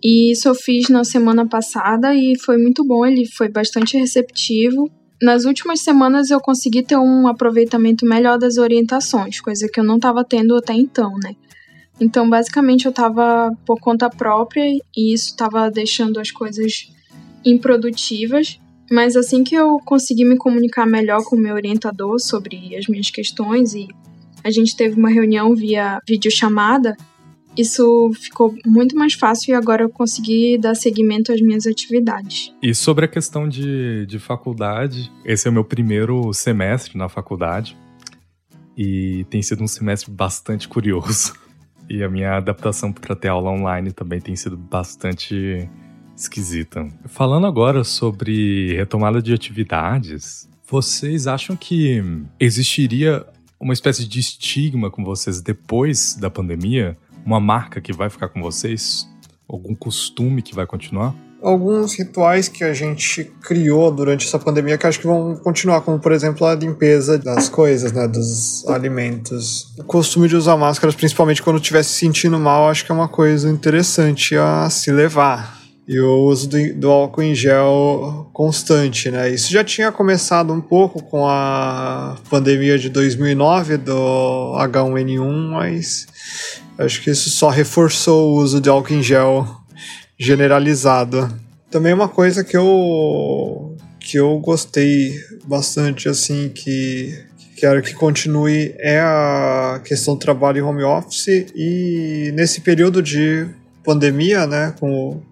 E 0.04 0.32
isso 0.32 0.48
eu 0.48 0.54
fiz 0.54 0.88
na 0.88 1.04
semana 1.04 1.48
passada 1.48 2.14
e 2.14 2.38
foi 2.38 2.58
muito 2.60 2.86
bom, 2.86 3.04
ele 3.04 3.26
foi 3.26 3.50
bastante 3.50 3.98
receptivo. 3.98 4.92
Nas 5.20 5.44
últimas 5.44 5.82
semanas 5.82 6.30
eu 6.30 6.40
consegui 6.40 6.84
ter 6.84 6.98
um 6.98 7.28
aproveitamento 7.28 8.06
melhor 8.06 8.38
das 8.38 8.58
orientações, 8.58 9.42
coisa 9.42 9.68
que 9.68 9.80
eu 9.80 9.84
não 9.84 9.96
estava 9.96 10.24
tendo 10.24 10.56
até 10.56 10.74
então, 10.74 11.16
né? 11.24 11.36
Então, 12.00 12.30
basicamente, 12.30 12.86
eu 12.86 12.92
estava 12.92 13.52
por 13.66 13.80
conta 13.80 14.08
própria 14.08 14.64
e 14.96 15.14
isso 15.14 15.32
estava 15.32 15.72
deixando 15.72 16.20
as 16.20 16.30
coisas 16.30 16.94
improdutivas. 17.44 18.60
Mas 18.90 19.16
assim 19.16 19.44
que 19.44 19.56
eu 19.56 19.80
consegui 19.86 20.24
me 20.24 20.38
comunicar 20.38 20.86
melhor 20.86 21.24
com 21.24 21.36
o 21.36 21.40
meu 21.40 21.56
orientador 21.56 22.20
sobre 22.20 22.76
as 22.76 22.88
minhas 22.88 23.10
questões 23.10 23.74
e 23.74 23.88
a 24.44 24.52
gente 24.52 24.76
teve 24.76 24.98
uma 24.98 25.10
reunião 25.10 25.54
via 25.56 26.00
videochamada, 26.08 26.96
isso 27.58 28.12
ficou 28.14 28.56
muito 28.66 28.96
mais 28.96 29.14
fácil 29.14 29.52
e 29.52 29.56
agora 29.56 29.84
eu 29.84 29.90
consegui 29.90 30.58
dar 30.58 30.76
seguimento 30.76 31.34
às 31.34 31.42
minhas 31.42 31.66
atividades. 31.66 32.54
E 32.62 32.74
sobre 32.74 33.06
a 33.06 33.08
questão 33.08 33.50
de, 33.50 34.06
de 34.06 34.20
faculdade, 34.20 35.12
esse 35.26 35.48
é 35.48 35.52
o 35.52 35.54
meu 35.54 35.66
primeiro 35.66 36.32
semestre 36.34 36.98
na 36.98 37.10
faculdade 37.10 37.76
e 38.78 39.26
tem 39.30 39.42
sido 39.42 39.64
um 39.64 39.68
semestre 39.68 40.12
bastante 40.12 40.68
curioso. 40.68 41.34
E 41.90 42.04
a 42.04 42.10
minha 42.10 42.36
adaptação 42.36 42.92
para 42.92 43.16
ter 43.16 43.30
aula 43.30 43.50
online 43.50 43.92
também 43.92 44.20
tem 44.20 44.36
sido 44.36 44.58
bastante 44.58 45.68
esquisita. 46.18 46.88
Falando 47.06 47.48
agora 47.48 47.84
sobre 47.84 48.76
retomada 48.76 49.22
de 49.22 49.34
atividades, 49.34 50.50
vocês 50.70 51.28
acham 51.28 51.56
que 51.56 52.04
existiria 52.40 53.26
uma 53.60 53.74
espécie 53.74 54.08
de 54.08 54.20
estigma 54.20 54.92
com 54.92 55.04
vocês 55.04 55.42
depois 55.42 56.16
da 56.20 56.30
pandemia? 56.30 56.98
uma 57.28 57.42
marca 57.42 57.82
que 57.82 57.92
vai 57.92 58.10
ficar 58.10 58.30
com 58.30 58.42
vocês? 58.42 59.06
Algum 59.50 59.76
costume 59.76 60.42
que 60.42 60.56
vai 60.56 60.66
continuar? 60.66 61.14
Alguns 61.44 61.94
rituais 61.94 62.48
que 62.48 62.64
a 62.64 62.74
gente 62.74 63.26
criou 63.42 63.92
durante 63.92 64.26
essa 64.26 64.40
pandemia 64.40 64.78
que 64.78 64.88
acho 64.88 65.00
que 65.00 65.06
vão 65.06 65.36
continuar, 65.36 65.82
como 65.82 66.00
por 66.00 66.12
exemplo 66.12 66.48
a 66.48 66.56
limpeza 66.56 67.18
das 67.18 67.48
coisas, 67.48 67.92
né, 67.92 68.08
dos 68.08 68.66
alimentos. 68.68 69.74
O 69.78 69.84
costume 69.84 70.28
de 70.28 70.36
usar 70.36 70.58
máscaras, 70.58 70.96
principalmente 70.96 71.44
quando 71.44 71.58
estiver 71.58 71.84
se 71.84 71.94
sentindo 71.94 72.40
mal, 72.40 72.70
acho 72.70 72.86
que 72.86 72.92
é 72.92 72.96
uma 72.96 73.10
coisa 73.10 73.50
interessante 73.52 74.36
a 74.36 74.70
se 74.70 74.90
levar 74.92 75.58
e 75.88 76.00
o 76.02 76.24
uso 76.24 76.50
do, 76.50 76.74
do, 76.74 76.92
álcool 76.92 77.24
em 77.24 77.34
gel 77.34 78.30
constante, 78.34 79.10
né? 79.10 79.30
Isso 79.30 79.50
já 79.50 79.64
tinha 79.64 79.90
começado 79.92 80.52
um 80.52 80.60
pouco 80.60 81.02
com 81.02 81.26
a 81.26 82.18
pandemia 82.30 82.78
de 82.78 82.90
2009 82.90 83.78
do 83.78 84.54
H1N1, 84.58 85.50
mas 85.50 86.06
acho 86.78 87.02
que 87.02 87.10
isso 87.10 87.30
só 87.30 87.50
reforçou 87.50 88.32
o 88.32 88.36
uso 88.36 88.60
de 88.60 88.68
álcool 88.68 88.96
em 88.96 89.02
gel 89.02 89.48
generalizado. 90.20 91.34
Também 91.72 91.94
uma 91.94 92.10
coisa 92.10 92.44
que 92.44 92.58
eu 92.58 93.76
que 94.00 94.18
eu 94.18 94.40
gostei 94.40 95.14
bastante 95.46 96.08
assim 96.08 96.50
que 96.50 97.18
quero 97.58 97.82
que 97.82 97.94
continue 97.94 98.74
é 98.78 99.00
a 99.00 99.82
questão 99.84 100.16
do 100.16 100.20
trabalho 100.20 100.60
em 100.60 100.62
home 100.62 100.84
office 100.84 101.48
e 101.56 102.32
nesse 102.34 102.62
período 102.62 103.02
de 103.02 103.48
pandemia, 103.88 104.46
né? 104.46 104.74
Como, 104.78 105.24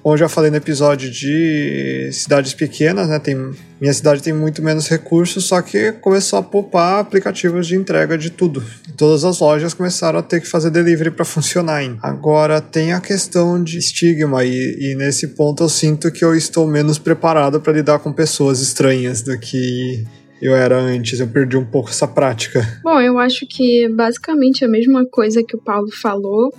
como 0.00 0.14
eu 0.14 0.16
já 0.16 0.28
falei 0.28 0.48
no 0.48 0.56
episódio 0.56 1.10
de 1.10 2.08
cidades 2.12 2.54
pequenas, 2.54 3.08
né? 3.08 3.18
Tem, 3.18 3.34
minha 3.80 3.92
cidade 3.92 4.22
tem 4.22 4.32
muito 4.32 4.62
menos 4.62 4.86
recursos, 4.86 5.44
só 5.44 5.60
que 5.60 5.90
começou 5.90 6.38
a 6.38 6.42
poupar 6.42 7.00
aplicativos 7.00 7.66
de 7.66 7.74
entrega 7.74 8.16
de 8.16 8.30
tudo. 8.30 8.62
Todas 8.96 9.24
as 9.24 9.40
lojas 9.40 9.74
começaram 9.74 10.20
a 10.20 10.22
ter 10.22 10.40
que 10.40 10.46
fazer 10.46 10.70
delivery 10.70 11.10
para 11.10 11.24
funcionar. 11.24 11.82
Hein? 11.82 11.98
Agora 12.00 12.60
tem 12.60 12.92
a 12.92 13.00
questão 13.00 13.60
de 13.60 13.78
estigma 13.78 14.44
e, 14.44 14.92
e 14.92 14.94
nesse 14.94 15.26
ponto 15.34 15.64
eu 15.64 15.68
sinto 15.68 16.12
que 16.12 16.24
eu 16.24 16.36
estou 16.36 16.64
menos 16.64 17.00
preparado 17.00 17.60
para 17.60 17.72
lidar 17.72 17.98
com 17.98 18.12
pessoas 18.12 18.60
estranhas 18.60 19.20
do 19.20 19.36
que 19.36 20.06
eu 20.40 20.54
era 20.54 20.78
antes, 20.78 21.18
eu 21.18 21.26
perdi 21.26 21.56
um 21.56 21.64
pouco 21.64 21.90
essa 21.90 22.06
prática. 22.06 22.62
Bom, 22.84 23.00
eu 23.00 23.18
acho 23.18 23.46
que 23.48 23.88
basicamente 23.88 24.64
a 24.64 24.68
mesma 24.68 25.04
coisa 25.10 25.42
que 25.42 25.56
o 25.56 25.60
Paulo 25.60 25.90
falou. 25.90 26.52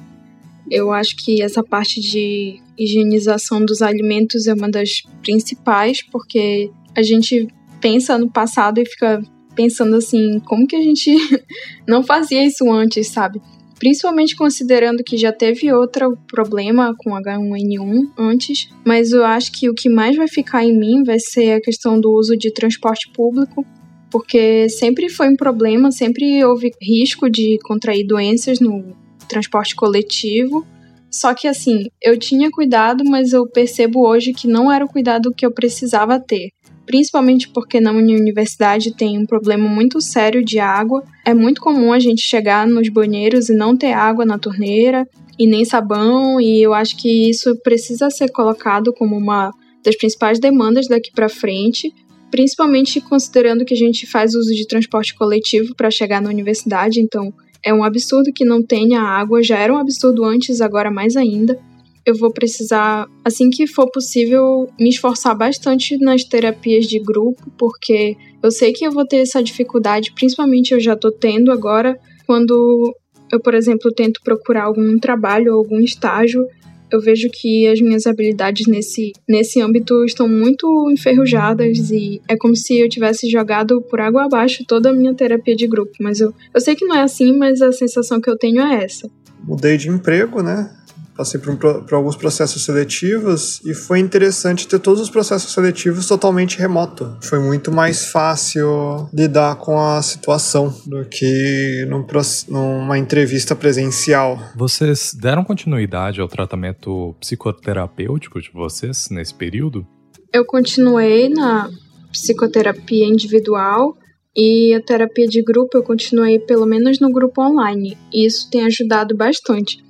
Eu 0.70 0.92
acho 0.92 1.16
que 1.16 1.42
essa 1.42 1.64
parte 1.64 2.02
de 2.02 2.62
higienização 2.78 3.64
dos 3.66 3.82
alimentos 3.82 4.48
é 4.48 4.54
uma 4.54 4.70
das 4.70 5.02
principais, 5.22 6.02
porque 6.02 6.70
a 6.96 7.02
gente 7.02 7.48
pensa 7.80 8.18
no 8.18 8.30
passado 8.30 8.80
e 8.80 8.86
fica 8.86 9.22
pensando 9.56 9.96
assim, 9.96 10.40
como 10.42 10.68
que 10.68 10.76
a 10.76 10.82
gente 10.82 11.16
não 11.88 12.04
fazia 12.04 12.46
isso 12.46 12.72
antes, 12.72 13.08
sabe? 13.08 13.42
Principalmente 13.80 14.36
considerando 14.36 15.04
que 15.04 15.18
já 15.18 15.32
teve 15.32 15.72
outro 15.72 16.18
problema 16.28 16.96
com 16.98 17.12
H1N1 17.12 18.12
antes, 18.18 18.70
mas 18.86 19.12
eu 19.12 19.24
acho 19.24 19.52
que 19.52 19.70
o 19.70 19.74
que 19.74 19.90
mais 19.90 20.16
vai 20.16 20.28
ficar 20.28 20.64
em 20.64 20.78
mim 20.78 21.04
vai 21.04 21.20
ser 21.20 21.54
a 21.54 21.62
questão 21.62 22.00
do 22.00 22.12
uso 22.12 22.36
de 22.36 22.52
transporte 22.52 23.10
público, 23.14 23.66
porque 24.10 24.68
sempre 24.70 25.10
foi 25.10 25.30
um 25.30 25.36
problema, 25.36 25.92
sempre 25.92 26.44
houve 26.44 26.72
risco 26.82 27.30
de 27.30 27.60
contrair 27.64 28.06
doenças 28.06 28.60
no 28.60 28.96
transporte 29.28 29.76
coletivo. 29.76 30.66
Só 31.10 31.34
que 31.34 31.48
assim, 31.48 31.86
eu 32.02 32.18
tinha 32.18 32.52
cuidado, 32.52 33.04
mas 33.06 33.34
eu 33.34 33.48
percebo 33.48 34.08
hoje 34.08 34.34
que 34.34 34.48
não 34.48 34.72
era 34.72 34.84
o 34.84 34.90
cuidado 34.90 35.34
que 35.34 35.46
eu 35.46 35.52
precisava 35.52 36.20
ter. 36.20 36.50
Principalmente 36.86 37.50
porque 37.50 37.82
na 37.82 37.92
minha 37.92 38.18
universidade 38.18 38.96
tem 38.96 39.18
um 39.18 39.26
problema 39.26 39.68
muito 39.68 40.00
sério 40.00 40.44
de 40.44 40.60
água. 40.60 41.04
É 41.26 41.34
muito 41.34 41.62
comum 41.62 41.92
a 41.92 42.00
gente 42.00 42.22
chegar 42.22 42.68
nos 42.68 42.90
banheiros 42.90 43.50
e 43.50 43.54
não 43.54 43.76
ter 43.76 43.94
água 43.94 44.26
na 44.26 44.38
torneira 44.38 45.06
e 45.38 45.46
nem 45.46 45.64
sabão, 45.64 46.42
e 46.42 46.62
eu 46.62 46.74
acho 46.74 46.98
que 46.98 47.30
isso 47.30 47.56
precisa 47.62 48.10
ser 48.10 48.32
colocado 48.32 48.92
como 48.94 49.16
uma 49.16 49.54
das 49.84 49.96
principais 49.96 50.40
demandas 50.40 50.88
daqui 50.88 51.12
para 51.12 51.30
frente, 51.30 51.94
principalmente 52.32 53.00
considerando 53.00 53.64
que 53.64 53.74
a 53.74 53.78
gente 53.78 54.08
faz 54.08 54.34
uso 54.34 54.54
de 54.54 54.68
transporte 54.68 55.16
coletivo 55.16 55.76
para 55.76 55.92
chegar 55.92 56.22
na 56.22 56.30
universidade, 56.30 57.00
então 57.00 57.32
é 57.68 57.74
um 57.74 57.84
absurdo 57.84 58.32
que 58.34 58.46
não 58.46 58.64
tenha 58.64 59.02
água, 59.02 59.44
já 59.44 59.58
era 59.58 59.74
um 59.74 59.78
absurdo 59.78 60.24
antes, 60.24 60.62
agora 60.62 60.90
mais 60.90 61.18
ainda. 61.18 61.60
Eu 62.06 62.16
vou 62.16 62.32
precisar, 62.32 63.06
assim 63.26 63.50
que 63.50 63.68
for 63.68 63.92
possível, 63.92 64.70
me 64.80 64.88
esforçar 64.88 65.36
bastante 65.36 65.98
nas 65.98 66.24
terapias 66.24 66.86
de 66.86 66.98
grupo, 66.98 67.52
porque 67.58 68.16
eu 68.42 68.52
sei 68.52 68.72
que 68.72 68.88
eu 68.88 68.92
vou 68.94 69.06
ter 69.06 69.18
essa 69.18 69.44
dificuldade, 69.44 70.14
principalmente 70.14 70.74
eu 70.74 70.80
já 70.80 70.96
tô 70.96 71.12
tendo 71.12 71.52
agora, 71.52 72.00
quando 72.26 72.96
eu, 73.30 73.40
por 73.42 73.54
exemplo, 73.54 73.92
tento 73.94 74.22
procurar 74.24 74.64
algum 74.64 74.98
trabalho 74.98 75.52
ou 75.52 75.60
algum 75.60 75.82
estágio 75.82 76.48
eu 76.92 77.02
vejo 77.02 77.28
que 77.32 77.68
as 77.68 77.82
minhas 77.82 78.06
habilidades 78.06 78.68
nesse, 78.68 79.12
nesse 79.28 79.62
âmbito 79.62 80.04
estão 80.06 80.28
muito 80.28 80.90
enferrujadas 80.92 81.92
e 81.92 82.22
é 82.28 82.36
como 82.38 82.56
se 82.56 82.80
eu 82.80 82.90
tivesse 82.90 83.30
jogado 83.30 83.82
por 83.82 84.00
água 84.00 84.26
abaixo 84.26 84.64
toda 84.68 84.90
a 84.90 84.94
minha 84.94 85.14
terapia 85.14 85.56
de 85.56 85.68
grupo. 85.68 85.92
Mas 86.00 86.20
eu, 86.20 86.34
eu 86.54 86.62
sei 86.62 86.76
que 86.76 86.86
não 86.86 86.96
é 86.96 87.02
assim, 87.02 87.36
mas 87.36 87.62
a 87.62 87.72
sensação 87.72 88.22
que 88.22 88.30
eu 88.30 88.38
tenho 88.38 88.62
é 88.62 88.84
essa. 88.84 89.10
Mudei 89.44 89.78
de 89.78 89.90
emprego, 89.90 90.42
né? 90.42 90.70
Passei 91.18 91.42
por, 91.42 91.52
um, 91.52 91.58
por, 91.58 91.96
alguns 91.96 92.16
processos 92.16 92.64
seletivos 92.64 93.60
e 93.66 93.74
foi 93.74 94.00
interessante 94.00 94.68
ter 94.68 94.80
todos 94.80 95.02
os 95.02 95.10
processos 95.10 95.52
seletivos 95.52 96.08
totalmente 96.08 96.60
remoto. 96.60 97.18
Foi 97.22 97.40
muito 97.40 97.72
mais 97.72 98.06
fácil 98.06 99.10
lidar 99.12 99.56
com 99.56 99.80
a 99.80 100.02
situação 100.02 100.74
do 100.86 101.04
que 101.06 101.86
num, 101.90 102.06
numa 102.48 102.98
entrevista 102.98 103.56
presencial. 103.56 104.40
Vocês 104.56 105.14
deram 105.20 105.44
continuidade 105.44 106.22
ao 106.22 106.28
tratamento 106.28 107.16
psicoterapêutico 107.20 108.40
de 108.40 108.52
vocês 108.54 109.10
nesse 109.10 109.34
período? 109.34 109.86
Eu 110.32 110.46
continuei 110.46 111.30
na 111.30 111.70
psicoterapia 112.12 113.06
individual 113.06 113.96
e 114.36 114.74
a 114.76 114.82
terapia 114.82 115.28
de 115.28 115.42
grupo 115.42 115.78
eu 115.78 115.84
continuei 115.84 116.38
pelo 116.38 116.68
menos 116.68 117.00
no 117.00 117.12
grupo 117.12 117.42
online. 117.42 117.98
E 118.14 118.26
isso 118.26 118.48
tem 118.52 118.66
ajudado 118.66 119.16
bastante. 119.16 119.87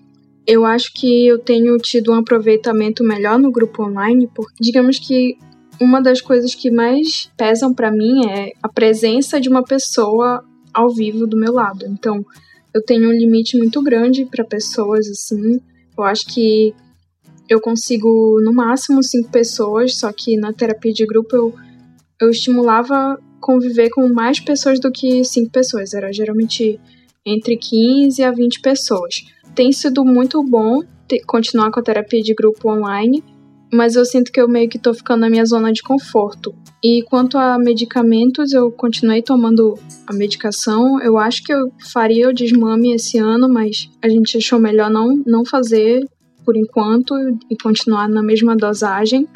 Eu 0.47 0.65
acho 0.65 0.93
que 0.93 1.27
eu 1.27 1.37
tenho 1.37 1.77
tido 1.77 2.11
um 2.11 2.15
aproveitamento 2.15 3.03
melhor 3.03 3.37
no 3.37 3.51
grupo 3.51 3.83
online, 3.83 4.29
porque 4.33 4.55
digamos 4.61 4.97
que 4.97 5.37
uma 5.79 6.01
das 6.01 6.21
coisas 6.21 6.55
que 6.55 6.71
mais 6.71 7.29
pesam 7.37 7.73
para 7.73 7.91
mim 7.91 8.25
é 8.25 8.53
a 8.63 8.69
presença 8.69 9.41
de 9.41 9.49
uma 9.49 9.61
pessoa 9.61 10.43
ao 10.73 10.89
vivo 10.89 11.27
do 11.27 11.37
meu 11.37 11.51
lado. 11.51 11.85
Então, 11.87 12.25
eu 12.73 12.81
tenho 12.81 13.09
um 13.09 13.11
limite 13.11 13.57
muito 13.57 13.81
grande 13.83 14.25
para 14.25 14.45
pessoas 14.45 15.07
assim. 15.07 15.59
Eu 15.97 16.03
acho 16.05 16.25
que 16.27 16.73
eu 17.49 17.59
consigo 17.59 18.39
no 18.41 18.53
máximo 18.53 19.03
cinco 19.03 19.29
pessoas, 19.29 19.95
só 19.95 20.11
que 20.13 20.37
na 20.37 20.53
terapia 20.53 20.93
de 20.93 21.05
grupo 21.05 21.35
eu, 21.35 21.53
eu 22.21 22.29
estimulava 22.29 23.19
conviver 23.39 23.89
com 23.89 24.07
mais 24.07 24.39
pessoas 24.39 24.79
do 24.79 24.91
que 24.91 25.23
cinco 25.23 25.51
pessoas. 25.51 25.93
Era 25.93 26.11
geralmente 26.13 26.79
entre 27.27 27.57
15 27.57 28.23
a 28.23 28.31
20 28.31 28.61
pessoas. 28.61 29.25
Tem 29.53 29.71
sido 29.71 30.05
muito 30.05 30.41
bom 30.43 30.81
continuar 31.25 31.71
com 31.71 31.79
a 31.79 31.83
terapia 31.83 32.21
de 32.21 32.33
grupo 32.33 32.69
online, 32.71 33.23
mas 33.71 33.95
eu 33.95 34.05
sinto 34.05 34.31
que 34.31 34.39
eu 34.39 34.47
meio 34.47 34.69
que 34.69 34.79
tô 34.79 34.93
ficando 34.93 35.21
na 35.21 35.29
minha 35.29 35.45
zona 35.45 35.73
de 35.73 35.81
conforto. 35.81 36.55
E 36.83 37.03
quanto 37.03 37.37
a 37.37 37.57
medicamentos, 37.57 38.53
eu 38.53 38.71
continuei 38.71 39.21
tomando 39.21 39.77
a 40.05 40.13
medicação. 40.13 41.01
Eu 41.01 41.17
acho 41.17 41.43
que 41.43 41.53
eu 41.53 41.71
faria 41.91 42.29
o 42.29 42.33
desmame 42.33 42.93
esse 42.93 43.17
ano, 43.17 43.49
mas 43.49 43.89
a 44.01 44.07
gente 44.07 44.37
achou 44.37 44.59
melhor 44.59 44.89
não, 44.89 45.21
não 45.25 45.43
fazer 45.43 46.07
por 46.45 46.55
enquanto 46.55 47.13
e 47.49 47.57
continuar 47.61 48.07
na 48.07 48.23
mesma 48.23 48.55
dosagem. 48.55 49.27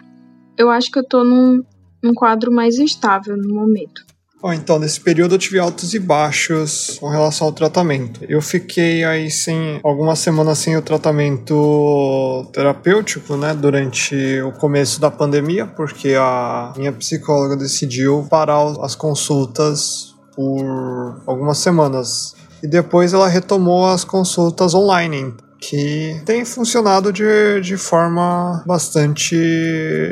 Eu 0.58 0.70
acho 0.70 0.90
que 0.92 1.00
eu 1.00 1.04
tô 1.04 1.24
num, 1.24 1.62
num 2.02 2.14
quadro 2.14 2.52
mais 2.52 2.80
instável 2.80 3.36
no 3.36 3.54
momento. 3.54 4.06
Bom, 4.42 4.52
então, 4.52 4.80
nesse 4.80 5.00
período 5.00 5.36
eu 5.36 5.40
tive 5.40 5.60
altos 5.60 5.94
e 5.94 6.00
baixos 6.00 6.98
com 7.00 7.08
relação 7.08 7.46
ao 7.46 7.54
tratamento. 7.54 8.22
Eu 8.28 8.42
fiquei 8.42 9.04
aí 9.04 9.30
sem 9.30 9.80
algumas 9.84 10.18
semanas 10.18 10.58
sem 10.58 10.76
o 10.76 10.82
tratamento 10.82 12.48
terapêutico, 12.52 13.38
né, 13.38 13.54
durante 13.54 14.42
o 14.42 14.52
começo 14.54 15.00
da 15.00 15.12
pandemia, 15.12 15.68
porque 15.68 16.16
a 16.18 16.74
minha 16.76 16.92
psicóloga 16.92 17.56
decidiu 17.56 18.26
parar 18.30 18.74
as 18.82 18.96
consultas 18.96 20.16
por 20.36 21.22
algumas 21.28 21.60
semanas. 21.60 22.34
E 22.64 22.68
depois 22.68 23.14
ela 23.14 23.28
retomou 23.28 23.86
as 23.86 24.04
consultas 24.04 24.74
online 24.74 25.36
que 25.60 26.20
tem 26.26 26.44
funcionado 26.44 27.14
de, 27.14 27.62
de 27.62 27.78
forma 27.78 28.64
bastante 28.66 29.36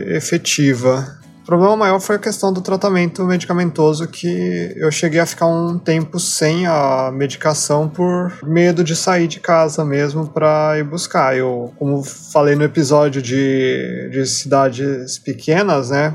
efetiva. 0.07 1.18
O 1.49 1.57
problema 1.57 1.75
maior 1.75 1.99
foi 1.99 2.17
a 2.17 2.19
questão 2.19 2.53
do 2.53 2.61
tratamento 2.61 3.25
medicamentoso, 3.25 4.07
que 4.07 4.71
eu 4.75 4.91
cheguei 4.91 5.19
a 5.19 5.25
ficar 5.25 5.47
um 5.47 5.79
tempo 5.79 6.19
sem 6.19 6.67
a 6.67 7.09
medicação 7.11 7.89
por 7.89 8.31
medo 8.43 8.83
de 8.83 8.95
sair 8.95 9.27
de 9.27 9.39
casa 9.39 9.83
mesmo 9.83 10.27
para 10.27 10.77
ir 10.77 10.83
buscar. 10.83 11.35
Eu, 11.35 11.73
como 11.79 12.03
falei 12.03 12.53
no 12.53 12.63
episódio 12.63 13.19
de, 13.19 14.09
de 14.11 14.27
cidades 14.27 15.17
pequenas, 15.17 15.89
né? 15.89 16.13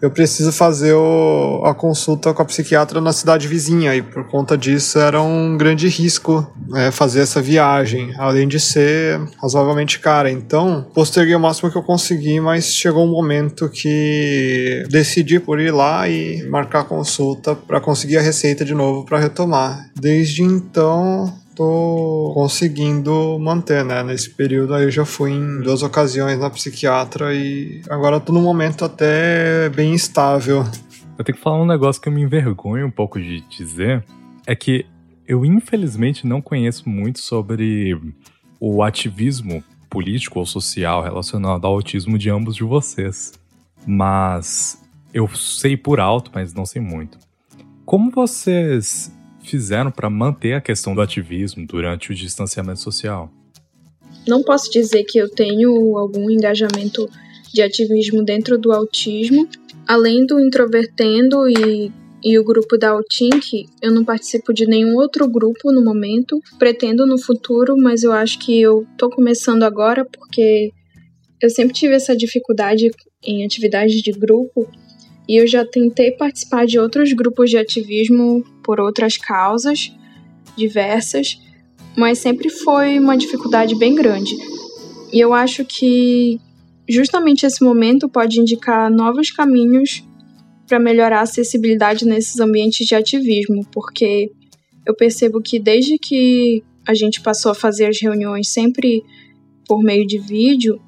Eu 0.00 0.10
preciso 0.10 0.52
fazer 0.52 0.94
o, 0.94 1.62
a 1.64 1.74
consulta 1.74 2.32
com 2.34 2.42
a 2.42 2.44
psiquiatra 2.44 3.00
na 3.00 3.12
cidade 3.12 3.48
vizinha 3.48 3.94
e 3.94 4.02
por 4.02 4.24
conta 4.28 4.56
disso 4.56 4.98
era 4.98 5.20
um 5.20 5.56
grande 5.56 5.88
risco 5.88 6.46
né, 6.68 6.90
fazer 6.90 7.20
essa 7.20 7.40
viagem, 7.40 8.14
além 8.18 8.46
de 8.46 8.60
ser 8.60 9.20
razoavelmente 9.40 9.98
cara. 9.98 10.30
Então, 10.30 10.86
posterguei 10.94 11.34
o 11.34 11.40
máximo 11.40 11.70
que 11.70 11.76
eu 11.76 11.82
consegui, 11.82 12.40
mas 12.40 12.66
chegou 12.66 13.04
um 13.04 13.10
momento 13.10 13.68
que 13.68 14.84
decidi 14.90 15.40
por 15.40 15.60
ir 15.60 15.70
lá 15.70 16.08
e 16.08 16.42
marcar 16.48 16.80
a 16.80 16.84
consulta 16.84 17.54
para 17.54 17.80
conseguir 17.80 18.18
a 18.18 18.22
receita 18.22 18.64
de 18.64 18.74
novo 18.74 19.04
para 19.04 19.18
retomar. 19.18 19.90
Desde 19.94 20.42
então, 20.42 21.32
tô 21.54 22.32
conseguindo 22.34 23.38
manter, 23.38 23.84
né? 23.84 24.02
Nesse 24.02 24.30
período 24.30 24.74
aí 24.74 24.84
eu 24.84 24.90
já 24.90 25.04
fui 25.04 25.30
em 25.30 25.60
duas 25.60 25.82
ocasiões 25.82 26.38
na 26.38 26.50
psiquiatra 26.50 27.34
e 27.34 27.80
agora 27.88 28.20
tô 28.20 28.32
num 28.32 28.42
momento 28.42 28.84
até 28.84 29.68
bem 29.68 29.94
estável. 29.94 30.64
Eu 31.16 31.24
tenho 31.24 31.36
que 31.36 31.42
falar 31.42 31.62
um 31.62 31.66
negócio 31.66 32.02
que 32.02 32.08
eu 32.08 32.12
me 32.12 32.22
envergonho 32.22 32.86
um 32.86 32.90
pouco 32.90 33.20
de 33.20 33.40
dizer, 33.42 34.04
é 34.46 34.54
que 34.56 34.84
eu 35.26 35.44
infelizmente 35.44 36.26
não 36.26 36.42
conheço 36.42 36.88
muito 36.88 37.20
sobre 37.20 37.98
o 38.60 38.82
ativismo 38.82 39.62
político 39.88 40.40
ou 40.40 40.46
social 40.46 41.02
relacionado 41.02 41.64
ao 41.66 41.74
autismo 41.74 42.18
de 42.18 42.28
ambos 42.30 42.56
de 42.56 42.64
vocês. 42.64 43.32
Mas 43.86 44.82
eu 45.12 45.28
sei 45.28 45.76
por 45.76 46.00
alto, 46.00 46.30
mas 46.34 46.52
não 46.52 46.66
sei 46.66 46.82
muito. 46.82 47.18
Como 47.84 48.10
vocês 48.10 49.12
fizeram 49.44 49.90
para 49.90 50.10
manter 50.10 50.54
a 50.54 50.60
questão 50.60 50.94
do 50.94 51.00
ativismo 51.00 51.66
durante 51.66 52.10
o 52.10 52.14
distanciamento 52.14 52.80
social? 52.80 53.30
Não 54.26 54.42
posso 54.42 54.70
dizer 54.70 55.04
que 55.04 55.18
eu 55.18 55.28
tenho 55.28 55.98
algum 55.98 56.30
engajamento 56.30 57.08
de 57.52 57.62
ativismo 57.62 58.24
dentro 58.24 58.58
do 58.58 58.72
autismo. 58.72 59.48
Além 59.86 60.26
do 60.26 60.40
Introvertendo 60.40 61.48
e, 61.48 61.92
e 62.22 62.38
o 62.38 62.44
grupo 62.44 62.78
da 62.78 62.90
Altink, 62.90 63.66
eu 63.82 63.92
não 63.92 64.04
participo 64.04 64.52
de 64.52 64.66
nenhum 64.66 64.96
outro 64.96 65.28
grupo 65.28 65.70
no 65.70 65.84
momento. 65.84 66.40
Pretendo 66.58 67.06
no 67.06 67.18
futuro, 67.18 67.76
mas 67.76 68.02
eu 68.02 68.12
acho 68.12 68.38
que 68.38 68.60
eu 68.60 68.86
tô 68.96 69.10
começando 69.10 69.62
agora 69.62 70.04
porque 70.04 70.72
eu 71.40 71.50
sempre 71.50 71.74
tive 71.74 71.94
essa 71.94 72.16
dificuldade 72.16 72.90
em 73.22 73.44
atividades 73.44 74.00
de 74.00 74.10
grupo 74.12 74.66
e 75.28 75.40
eu 75.40 75.46
já 75.46 75.64
tentei 75.64 76.12
participar 76.12 76.66
de 76.66 76.78
outros 76.78 77.12
grupos 77.12 77.50
de 77.50 77.56
ativismo 77.56 78.44
por 78.62 78.80
outras 78.80 79.16
causas 79.16 79.92
diversas, 80.56 81.40
mas 81.96 82.18
sempre 82.18 82.48
foi 82.48 82.98
uma 82.98 83.16
dificuldade 83.16 83.74
bem 83.74 83.94
grande. 83.94 84.34
E 85.12 85.18
eu 85.18 85.32
acho 85.32 85.64
que 85.64 86.38
justamente 86.88 87.46
esse 87.46 87.62
momento 87.62 88.08
pode 88.08 88.40
indicar 88.40 88.90
novos 88.90 89.30
caminhos 89.30 90.04
para 90.66 90.78
melhorar 90.78 91.20
a 91.20 91.22
acessibilidade 91.22 92.04
nesses 92.04 92.38
ambientes 92.40 92.86
de 92.86 92.94
ativismo, 92.94 93.66
porque 93.72 94.30
eu 94.86 94.94
percebo 94.94 95.40
que 95.40 95.58
desde 95.58 95.98
que 95.98 96.62
a 96.86 96.94
gente 96.94 97.20
passou 97.20 97.52
a 97.52 97.54
fazer 97.54 97.86
as 97.86 98.00
reuniões 98.00 98.48
sempre 98.48 99.02
por 99.66 99.82
meio 99.82 100.06
de 100.06 100.18
vídeo, 100.18 100.80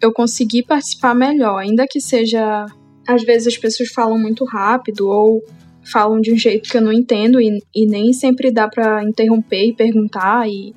eu 0.00 0.12
consegui 0.12 0.62
participar 0.62 1.14
melhor, 1.14 1.58
ainda 1.58 1.86
que 1.88 2.00
seja 2.00 2.66
às 3.06 3.22
vezes 3.22 3.48
as 3.48 3.58
pessoas 3.58 3.88
falam 3.90 4.18
muito 4.18 4.44
rápido 4.44 5.08
ou 5.08 5.42
falam 5.84 6.20
de 6.20 6.32
um 6.32 6.36
jeito 6.36 6.68
que 6.68 6.76
eu 6.76 6.82
não 6.82 6.92
entendo 6.92 7.40
e, 7.40 7.62
e 7.74 7.86
nem 7.86 8.12
sempre 8.12 8.50
dá 8.50 8.68
para 8.68 9.04
interromper 9.04 9.66
e 9.66 9.74
perguntar 9.74 10.48
e, 10.48 10.74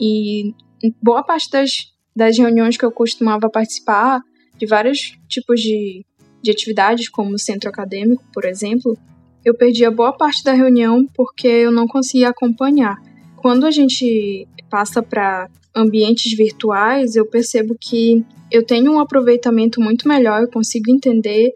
e 0.00 0.54
boa 1.02 1.22
parte 1.22 1.50
das, 1.50 1.92
das 2.14 2.38
reuniões 2.38 2.76
que 2.76 2.84
eu 2.84 2.90
costumava 2.90 3.50
participar 3.50 4.20
de 4.56 4.66
vários 4.66 5.18
tipos 5.28 5.60
de, 5.60 6.04
de 6.42 6.50
atividades 6.50 7.08
como 7.08 7.38
centro 7.38 7.68
acadêmico, 7.68 8.24
por 8.32 8.44
exemplo, 8.44 8.96
eu 9.44 9.54
perdia 9.54 9.90
boa 9.90 10.12
parte 10.12 10.42
da 10.42 10.52
reunião 10.52 11.06
porque 11.14 11.46
eu 11.46 11.70
não 11.70 11.86
conseguia 11.86 12.30
acompanhar. 12.30 12.96
Quando 13.36 13.66
a 13.66 13.70
gente 13.70 14.48
passa 14.70 15.02
para 15.02 15.48
ambientes 15.76 16.34
virtuais, 16.34 17.14
eu 17.14 17.26
percebo 17.26 17.76
que 17.78 18.24
eu 18.50 18.64
tenho 18.64 18.92
um 18.92 18.98
aproveitamento 18.98 19.80
muito 19.80 20.08
melhor, 20.08 20.42
eu 20.42 20.50
consigo 20.50 20.90
entender. 20.90 21.52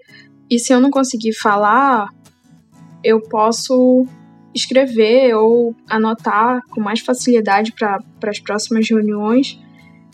E 0.50 0.58
se 0.58 0.72
eu 0.72 0.80
não 0.80 0.90
conseguir 0.90 1.32
falar, 1.32 2.08
eu 3.02 3.20
posso 3.20 4.06
escrever 4.54 5.34
ou 5.34 5.74
anotar 5.88 6.60
com 6.70 6.80
mais 6.80 7.00
facilidade 7.00 7.72
para 7.72 7.98
as 8.26 8.38
próximas 8.40 8.88
reuniões. 8.88 9.58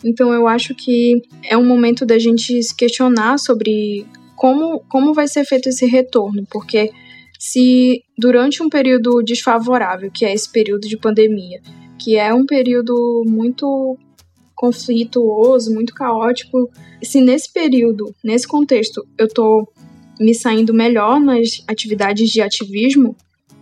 Então 0.05 0.31
eu 0.31 0.47
acho 0.47 0.73
que 0.73 1.21
é 1.43 1.57
um 1.57 1.65
momento 1.65 2.05
da 2.05 2.17
gente 2.17 2.61
se 2.61 2.75
questionar 2.75 3.37
sobre 3.39 4.05
como, 4.35 4.79
como 4.87 5.13
vai 5.13 5.27
ser 5.27 5.43
feito 5.43 5.67
esse 5.69 5.85
retorno, 5.87 6.45
porque 6.51 6.91
se 7.39 8.03
durante 8.17 8.61
um 8.61 8.69
período 8.69 9.21
desfavorável, 9.23 10.11
que 10.11 10.23
é 10.23 10.33
esse 10.33 10.51
período 10.51 10.87
de 10.87 10.97
pandemia, 10.97 11.61
que 11.99 12.15
é 12.15 12.33
um 12.33 12.45
período 12.45 13.23
muito 13.25 13.97
conflituoso, 14.55 15.73
muito 15.73 15.93
caótico. 15.93 16.69
Se 17.03 17.21
nesse 17.21 17.51
período, 17.51 18.13
nesse 18.23 18.47
contexto, 18.47 19.05
eu 19.17 19.27
tô 19.27 19.67
me 20.19 20.33
saindo 20.33 20.73
melhor 20.73 21.19
nas 21.19 21.63
atividades 21.67 22.29
de 22.29 22.41
ativismo, 22.41 23.15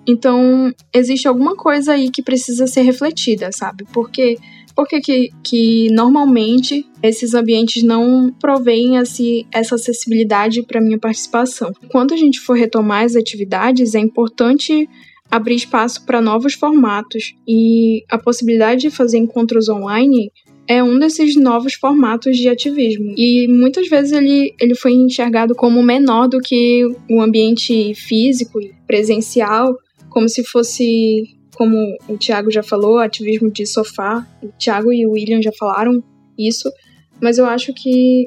então 0.08 0.74
existe 0.93 1.28
alguma 1.28 1.56
coisa 1.56 1.93
aí 1.93 2.10
que 2.10 2.21
precisa 2.21 2.65
ser 2.67 2.84
refletida, 2.84 3.52
sabe? 3.52 3.86
Porque 3.91 4.38
Por 4.76 4.88
que, 4.89 5.32
que, 5.41 5.89
normalmente 5.91 6.86
esses 7.02 7.34
ambientes 7.34 7.82
não 7.82 8.30
provêm 8.39 8.98
esse, 8.98 9.48
essa 9.50 9.76
acessibilidade 9.76 10.63
para 10.63 10.82
minha 10.82 11.00
participação? 11.00 11.71
Quando 11.89 12.13
a 12.13 12.17
gente 12.17 12.41
for 12.41 12.58
retomar 12.58 13.06
as 13.06 13.15
atividades, 13.15 13.95
é 13.95 14.00
importante 14.00 14.89
abrir 15.29 15.55
espaço 15.55 16.05
para 16.05 16.21
novos 16.21 16.53
formatos 16.53 17.33
e 17.47 18.03
a 18.09 18.17
possibilidade 18.17 18.81
de 18.81 18.89
fazer 18.89 19.17
encontros 19.17 19.67
online 19.69 20.31
é 20.67 20.83
um 20.83 20.97
desses 20.97 21.35
novos 21.35 21.75
formatos 21.75 22.38
de 22.38 22.49
ativismo. 22.49 23.13
E 23.17 23.47
muitas 23.47 23.88
vezes 23.88 24.11
ele, 24.11 24.53
ele 24.59 24.75
foi 24.75 24.93
enxergado 24.93 25.53
como 25.53 25.81
menor 25.83 26.27
do 26.27 26.39
que 26.39 26.83
o 27.09 27.21
ambiente 27.21 27.93
físico 27.93 28.59
e 28.59 28.73
presencial, 28.88 29.75
como 30.09 30.27
se 30.27 30.43
fosse, 30.43 31.23
como 31.55 31.77
o 32.07 32.17
Tiago 32.17 32.49
já 32.49 32.63
falou, 32.63 32.97
ativismo 32.97 33.51
de 33.51 33.65
sofá. 33.65 34.25
O 34.41 34.49
Tiago 34.57 34.91
e 34.91 35.05
o 35.05 35.11
William 35.11 35.41
já 35.41 35.51
falaram 35.57 36.03
isso, 36.38 36.71
mas 37.21 37.38
eu 37.38 37.45
acho 37.45 37.73
que, 37.73 38.25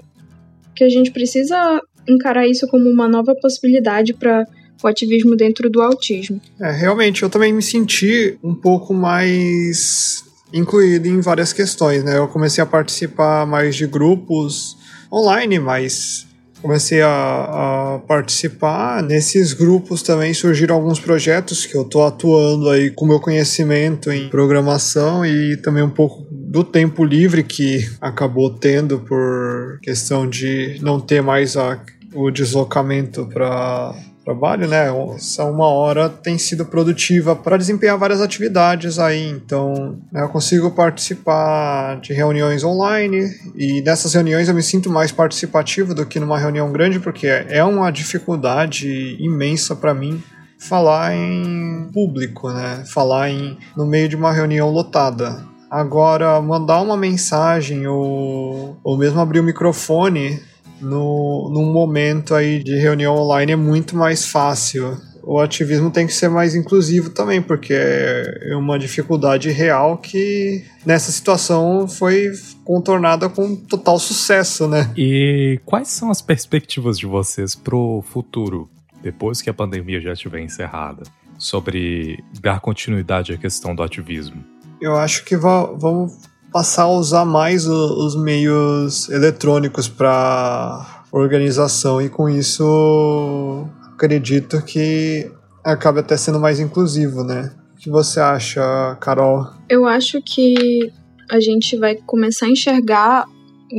que 0.77 0.85
a 0.85 0.89
gente 0.89 1.11
precisa 1.11 1.81
encarar 2.09 2.47
isso 2.47 2.67
como 2.69 2.89
uma 2.89 3.09
nova 3.09 3.35
possibilidade 3.35 4.15
para 4.15 4.47
o 4.83 4.87
ativismo 4.87 5.37
dentro 5.37 5.69
do 5.69 5.81
autismo. 5.81 6.41
É, 6.61 6.71
realmente, 6.71 7.23
eu 7.23 7.31
também 7.31 7.53
me 7.53 7.63
senti 7.63 8.39
um 8.43 8.55
pouco 8.55 8.95
mais 8.95 10.25
incluído 10.53 11.09
em 11.09 11.21
várias 11.21 11.53
questões, 11.53 12.05
né? 12.05 12.19
Eu 12.19 12.29
comecei 12.29 12.63
a 12.63 12.67
participar 12.67 13.47
mais 13.47 13.77
de 13.77 13.87
grupos 13.87 14.77
online, 15.13 15.59
mas 15.59 16.27
comecei 16.63 17.01
a, 17.01 17.09
a, 17.09 17.99
participar. 18.07 19.03
Nesses 19.03 19.53
grupos 19.53 20.03
também 20.03 20.35
surgiram 20.35 20.75
alguns 20.75 20.99
projetos 20.99 21.67
que 21.67 21.77
eu 21.77 21.83
estou 21.83 22.05
atuando 22.05 22.69
aí 22.71 22.91
com 22.91 23.07
meu 23.07 23.21
conhecimento 23.21 24.11
em 24.11 24.29
programação 24.29 25.25
e 25.25 25.57
também 25.59 25.83
um 25.83 25.91
pouco 25.91 26.27
do 26.31 26.65
tempo 26.65 27.05
livre 27.05 27.43
que 27.43 27.89
acabou 28.01 28.51
tendo 28.51 29.01
por 29.01 29.79
questão 29.83 30.29
de 30.29 30.79
não 30.83 30.99
ter 31.01 31.23
mais 31.23 31.57
a, 31.57 31.81
o 32.15 32.31
deslocamento 32.31 33.27
para 33.27 33.95
trabalho, 34.29 34.69
né? 34.69 34.89
Essa 35.15 35.45
uma 35.45 35.67
hora 35.67 36.11
tem 36.11 36.37
sido 36.37 36.67
produtiva 36.67 37.35
para 37.35 37.57
desempenhar 37.57 37.97
várias 37.97 38.21
atividades 38.21 38.99
aí. 38.99 39.27
Então, 39.27 39.99
né, 40.13 40.23
eu 40.23 40.29
consigo 40.29 40.71
participar 40.71 41.99
de 42.01 42.13
reuniões 42.13 42.63
online 42.63 43.27
e 43.57 43.81
nessas 43.81 44.13
reuniões 44.13 44.47
eu 44.47 44.55
me 44.55 44.63
sinto 44.63 44.91
mais 44.91 45.11
participativo 45.11 45.95
do 45.95 46.05
que 46.05 46.21
numa 46.21 46.39
reunião 46.39 46.71
grande, 46.71 47.01
porque 47.01 47.27
é 47.27 47.65
uma 47.65 47.91
dificuldade 47.91 49.17
imensa 49.19 49.75
para 49.75 49.95
mim 49.95 50.23
falar 50.59 51.15
em 51.15 51.89
público, 51.95 52.51
né? 52.51 52.85
Falar 52.87 53.31
em 53.31 53.57
no 53.75 53.87
meio 53.87 54.11
de 54.11 54.17
uma 54.17 54.31
reunião 54.31 54.69
lotada. 54.71 55.43
Agora, 55.71 56.39
mandar 56.43 56.83
uma 56.83 56.99
mensagem 56.99 57.87
ou, 57.87 58.77
ou 58.85 58.99
mesmo 58.99 59.21
abrir 59.21 59.41
o 59.41 59.45
microfone 59.45 60.39
no, 60.81 61.51
num 61.53 61.73
momento 61.73 62.35
aí 62.35 62.63
de 62.63 62.77
reunião 62.77 63.17
online 63.17 63.53
é 63.53 63.57
muito 63.57 63.97
mais 63.97 64.27
fácil. 64.27 64.97
O 65.23 65.39
ativismo 65.39 65.91
tem 65.91 66.07
que 66.07 66.13
ser 66.15 66.31
mais 66.31 66.55
inclusivo 66.55 67.11
também, 67.11 67.43
porque 67.43 67.75
é 67.75 68.57
uma 68.57 68.79
dificuldade 68.79 69.51
real 69.51 69.99
que 69.99 70.65
nessa 70.87 71.13
situação 71.13 71.87
foi 71.87 72.33
contornada 72.65 73.29
com 73.29 73.55
total 73.55 73.99
sucesso, 73.99 74.67
né? 74.67 74.91
E 74.97 75.61
quais 75.67 75.89
são 75.89 76.11
as 76.11 76.23
perspectivas 76.23 76.99
de 76.99 77.05
vocês 77.05 77.55
pro 77.55 78.03
futuro, 78.09 78.71
depois 79.03 79.43
que 79.43 79.51
a 79.51 79.55
pandemia 79.55 80.01
já 80.01 80.15
estiver 80.15 80.41
encerrada, 80.41 81.03
sobre 81.37 82.25
dar 82.41 82.61
continuidade 82.61 83.33
à 83.33 83.37
questão 83.37 83.75
do 83.75 83.83
ativismo? 83.83 84.43
Eu 84.81 84.97
acho 84.97 85.25
que 85.25 85.37
vamos 85.37 86.17
passar 86.53 86.85
a 86.85 86.91
usar 86.91 87.25
mais 87.25 87.67
o, 87.67 88.07
os 88.07 88.17
meios 88.17 89.09
eletrônicos 89.09 89.89
para 89.89 91.05
organização 91.13 92.01
e 92.01 92.09
com 92.09 92.29
isso 92.29 93.67
acredito 93.95 94.63
que 94.63 95.31
acaba 95.65 96.01
até 96.01 96.17
sendo 96.17 96.39
mais 96.39 96.61
inclusivo, 96.61 97.25
né? 97.25 97.53
O 97.75 97.77
que 97.79 97.91
você 97.91 98.21
acha, 98.21 98.97
Carol? 99.01 99.47
Eu 99.69 99.87
acho 99.87 100.21
que 100.23 100.91
a 101.31 101.41
gente 101.41 101.77
vai 101.77 101.95
começar 101.95 102.47
a 102.47 102.51
enxergar 102.51 103.25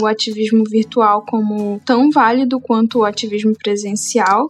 o 0.01 0.05
ativismo 0.05 0.63
virtual 0.69 1.25
como 1.27 1.81
tão 1.85 2.11
válido 2.11 2.59
quanto 2.59 2.99
o 2.99 3.05
ativismo 3.05 3.53
presencial 3.57 4.47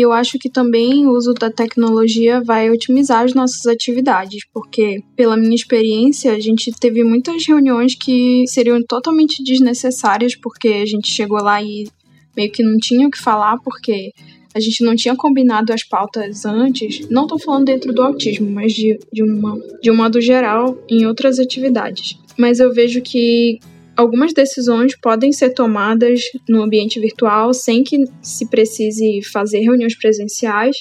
e 0.00 0.02
eu 0.02 0.12
acho 0.12 0.38
que 0.38 0.48
também 0.48 1.06
o 1.06 1.12
uso 1.12 1.34
da 1.34 1.50
tecnologia 1.50 2.42
vai 2.42 2.70
otimizar 2.70 3.22
as 3.22 3.34
nossas 3.34 3.66
atividades, 3.66 4.46
porque, 4.50 5.02
pela 5.14 5.36
minha 5.36 5.54
experiência, 5.54 6.32
a 6.32 6.40
gente 6.40 6.72
teve 6.72 7.04
muitas 7.04 7.46
reuniões 7.46 7.94
que 7.94 8.46
seriam 8.46 8.82
totalmente 8.82 9.44
desnecessárias, 9.44 10.34
porque 10.34 10.68
a 10.68 10.86
gente 10.86 11.06
chegou 11.06 11.36
lá 11.42 11.62
e 11.62 11.86
meio 12.34 12.50
que 12.50 12.62
não 12.62 12.78
tinha 12.78 13.06
o 13.06 13.10
que 13.10 13.20
falar, 13.20 13.58
porque 13.62 14.10
a 14.54 14.58
gente 14.58 14.82
não 14.82 14.96
tinha 14.96 15.14
combinado 15.14 15.70
as 15.70 15.86
pautas 15.86 16.46
antes. 16.46 17.06
Não 17.10 17.24
estou 17.24 17.38
falando 17.38 17.66
dentro 17.66 17.92
do 17.92 18.00
autismo, 18.00 18.50
mas 18.50 18.72
de, 18.72 18.98
de, 19.12 19.22
uma, 19.22 19.60
de 19.82 19.90
um 19.90 19.96
modo 19.96 20.18
geral 20.18 20.82
em 20.88 21.04
outras 21.04 21.38
atividades. 21.38 22.18
Mas 22.38 22.58
eu 22.58 22.72
vejo 22.72 23.02
que 23.02 23.60
algumas 24.00 24.32
decisões 24.32 24.98
podem 24.98 25.30
ser 25.30 25.50
tomadas 25.50 26.20
no 26.48 26.62
ambiente 26.62 26.98
virtual 26.98 27.52
sem 27.52 27.84
que 27.84 28.04
se 28.22 28.48
precise 28.48 29.20
fazer 29.30 29.60
reuniões 29.60 29.96
presenciais. 29.96 30.76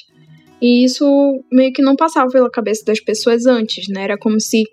E 0.62 0.86
isso 0.86 1.06
meio 1.52 1.74
que 1.74 1.82
não 1.82 1.96
passava 1.96 2.32
pela 2.32 2.50
cabeça 2.50 2.84
das 2.86 3.00
pessoas 3.02 3.46
antes, 3.46 3.88
né? 3.90 4.04
Era 4.04 4.18
como 4.18 4.40
se 4.40 4.64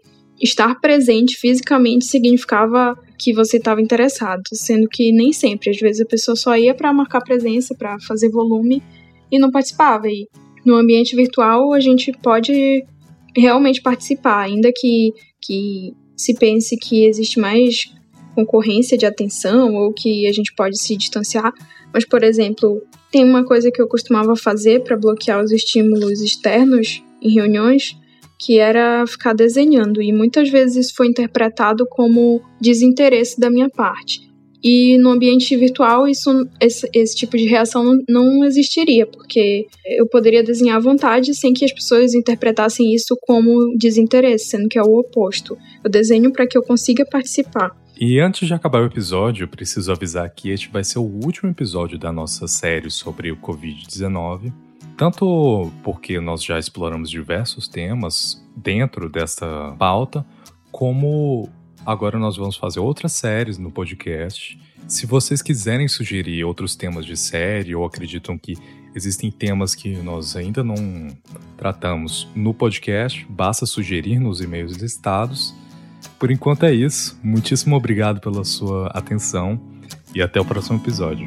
estar 0.40 0.80
presente 0.80 1.36
fisicamente 1.36 2.04
significava 2.04 2.96
que 3.18 3.32
você 3.32 3.56
estava 3.56 3.80
interessado, 3.80 4.42
sendo 4.52 4.88
que 4.88 5.10
nem 5.10 5.32
sempre, 5.32 5.70
às 5.70 5.78
vezes 5.78 6.02
a 6.02 6.06
pessoa 6.06 6.36
só 6.36 6.56
ia 6.56 6.74
para 6.74 6.92
marcar 6.92 7.22
presença, 7.22 7.74
para 7.74 7.98
fazer 8.00 8.28
volume 8.28 8.82
e 9.30 9.38
não 9.38 9.50
participava. 9.50 10.06
E 10.08 10.28
no 10.64 10.74
ambiente 10.76 11.16
virtual 11.16 11.72
a 11.72 11.80
gente 11.80 12.12
pode 12.22 12.84
realmente 13.34 13.80
participar, 13.80 14.42
ainda 14.42 14.70
que, 14.74 15.12
que 15.40 15.94
se 16.16 16.34
pense 16.34 16.76
que 16.76 17.04
existe 17.06 17.40
mais 17.40 17.95
concorrência 18.36 18.98
de 18.98 19.06
atenção 19.06 19.74
ou 19.74 19.92
que 19.92 20.26
a 20.26 20.32
gente 20.32 20.54
pode 20.54 20.78
se 20.78 20.96
distanciar. 20.96 21.52
Mas, 21.92 22.06
por 22.06 22.22
exemplo, 22.22 22.82
tem 23.10 23.24
uma 23.24 23.44
coisa 23.44 23.70
que 23.70 23.80
eu 23.80 23.88
costumava 23.88 24.36
fazer 24.36 24.82
para 24.84 24.96
bloquear 24.96 25.42
os 25.42 25.50
estímulos 25.50 26.20
externos 26.20 27.02
em 27.22 27.32
reuniões, 27.32 27.96
que 28.38 28.58
era 28.58 29.06
ficar 29.06 29.32
desenhando, 29.32 30.02
e 30.02 30.12
muitas 30.12 30.50
vezes 30.50 30.86
isso 30.86 30.94
foi 30.94 31.06
interpretado 31.06 31.86
como 31.88 32.42
desinteresse 32.60 33.40
da 33.40 33.50
minha 33.50 33.70
parte. 33.70 34.26
E 34.62 34.98
no 34.98 35.10
ambiente 35.10 35.56
virtual, 35.56 36.08
isso, 36.08 36.30
esse, 36.60 36.88
esse 36.92 37.14
tipo 37.14 37.36
de 37.36 37.46
reação 37.46 37.84
não, 37.84 38.02
não, 38.08 38.44
existiria, 38.44 39.06
porque 39.06 39.66
eu 39.86 40.06
poderia 40.08 40.42
desenhar 40.42 40.76
à 40.76 40.80
vontade 40.80 41.34
sem 41.34 41.52
que 41.52 41.64
as 41.64 41.72
pessoas 41.72 42.14
interpretassem 42.14 42.92
isso 42.92 43.16
como 43.22 43.76
desinteresse, 43.78 44.46
sendo 44.46 44.68
que 44.68 44.78
é 44.78 44.82
o 44.82 44.98
oposto. 44.98 45.56
Eu 45.84 45.90
desenho 45.90 46.32
para 46.32 46.46
que 46.46 46.58
eu 46.58 46.62
consiga 46.62 47.06
participar. 47.06 47.70
E 47.98 48.20
antes 48.20 48.46
de 48.46 48.52
acabar 48.52 48.82
o 48.82 48.86
episódio, 48.86 49.44
eu 49.44 49.48
preciso 49.48 49.90
avisar 49.90 50.28
que 50.28 50.50
este 50.50 50.68
vai 50.68 50.84
ser 50.84 50.98
o 50.98 51.02
último 51.02 51.50
episódio 51.50 51.98
da 51.98 52.12
nossa 52.12 52.46
série 52.46 52.90
sobre 52.90 53.32
o 53.32 53.38
Covid-19. 53.38 54.52
Tanto 54.98 55.72
porque 55.82 56.20
nós 56.20 56.44
já 56.44 56.58
exploramos 56.58 57.08
diversos 57.08 57.66
temas 57.66 58.46
dentro 58.54 59.08
desta 59.08 59.74
pauta, 59.78 60.26
como 60.70 61.48
agora 61.86 62.18
nós 62.18 62.36
vamos 62.36 62.56
fazer 62.56 62.80
outras 62.80 63.12
séries 63.12 63.56
no 63.56 63.70
podcast. 63.70 64.60
Se 64.86 65.06
vocês 65.06 65.40
quiserem 65.40 65.88
sugerir 65.88 66.44
outros 66.44 66.76
temas 66.76 67.06
de 67.06 67.16
série 67.16 67.74
ou 67.74 67.82
acreditam 67.82 68.36
que 68.36 68.58
existem 68.94 69.30
temas 69.30 69.74
que 69.74 69.96
nós 69.96 70.36
ainda 70.36 70.62
não 70.62 70.76
tratamos 71.56 72.28
no 72.34 72.52
podcast, 72.52 73.26
basta 73.30 73.64
sugerir 73.64 74.18
nos 74.18 74.42
e-mails 74.42 74.76
listados 74.76 75.54
por 76.18 76.30
enquanto 76.30 76.64
é 76.64 76.74
isso. 76.74 77.18
Muitíssimo 77.22 77.76
obrigado 77.76 78.20
pela 78.20 78.44
sua 78.44 78.88
atenção 78.88 79.60
e 80.14 80.22
até 80.22 80.40
o 80.40 80.44
próximo 80.44 80.78
episódio. 80.78 81.26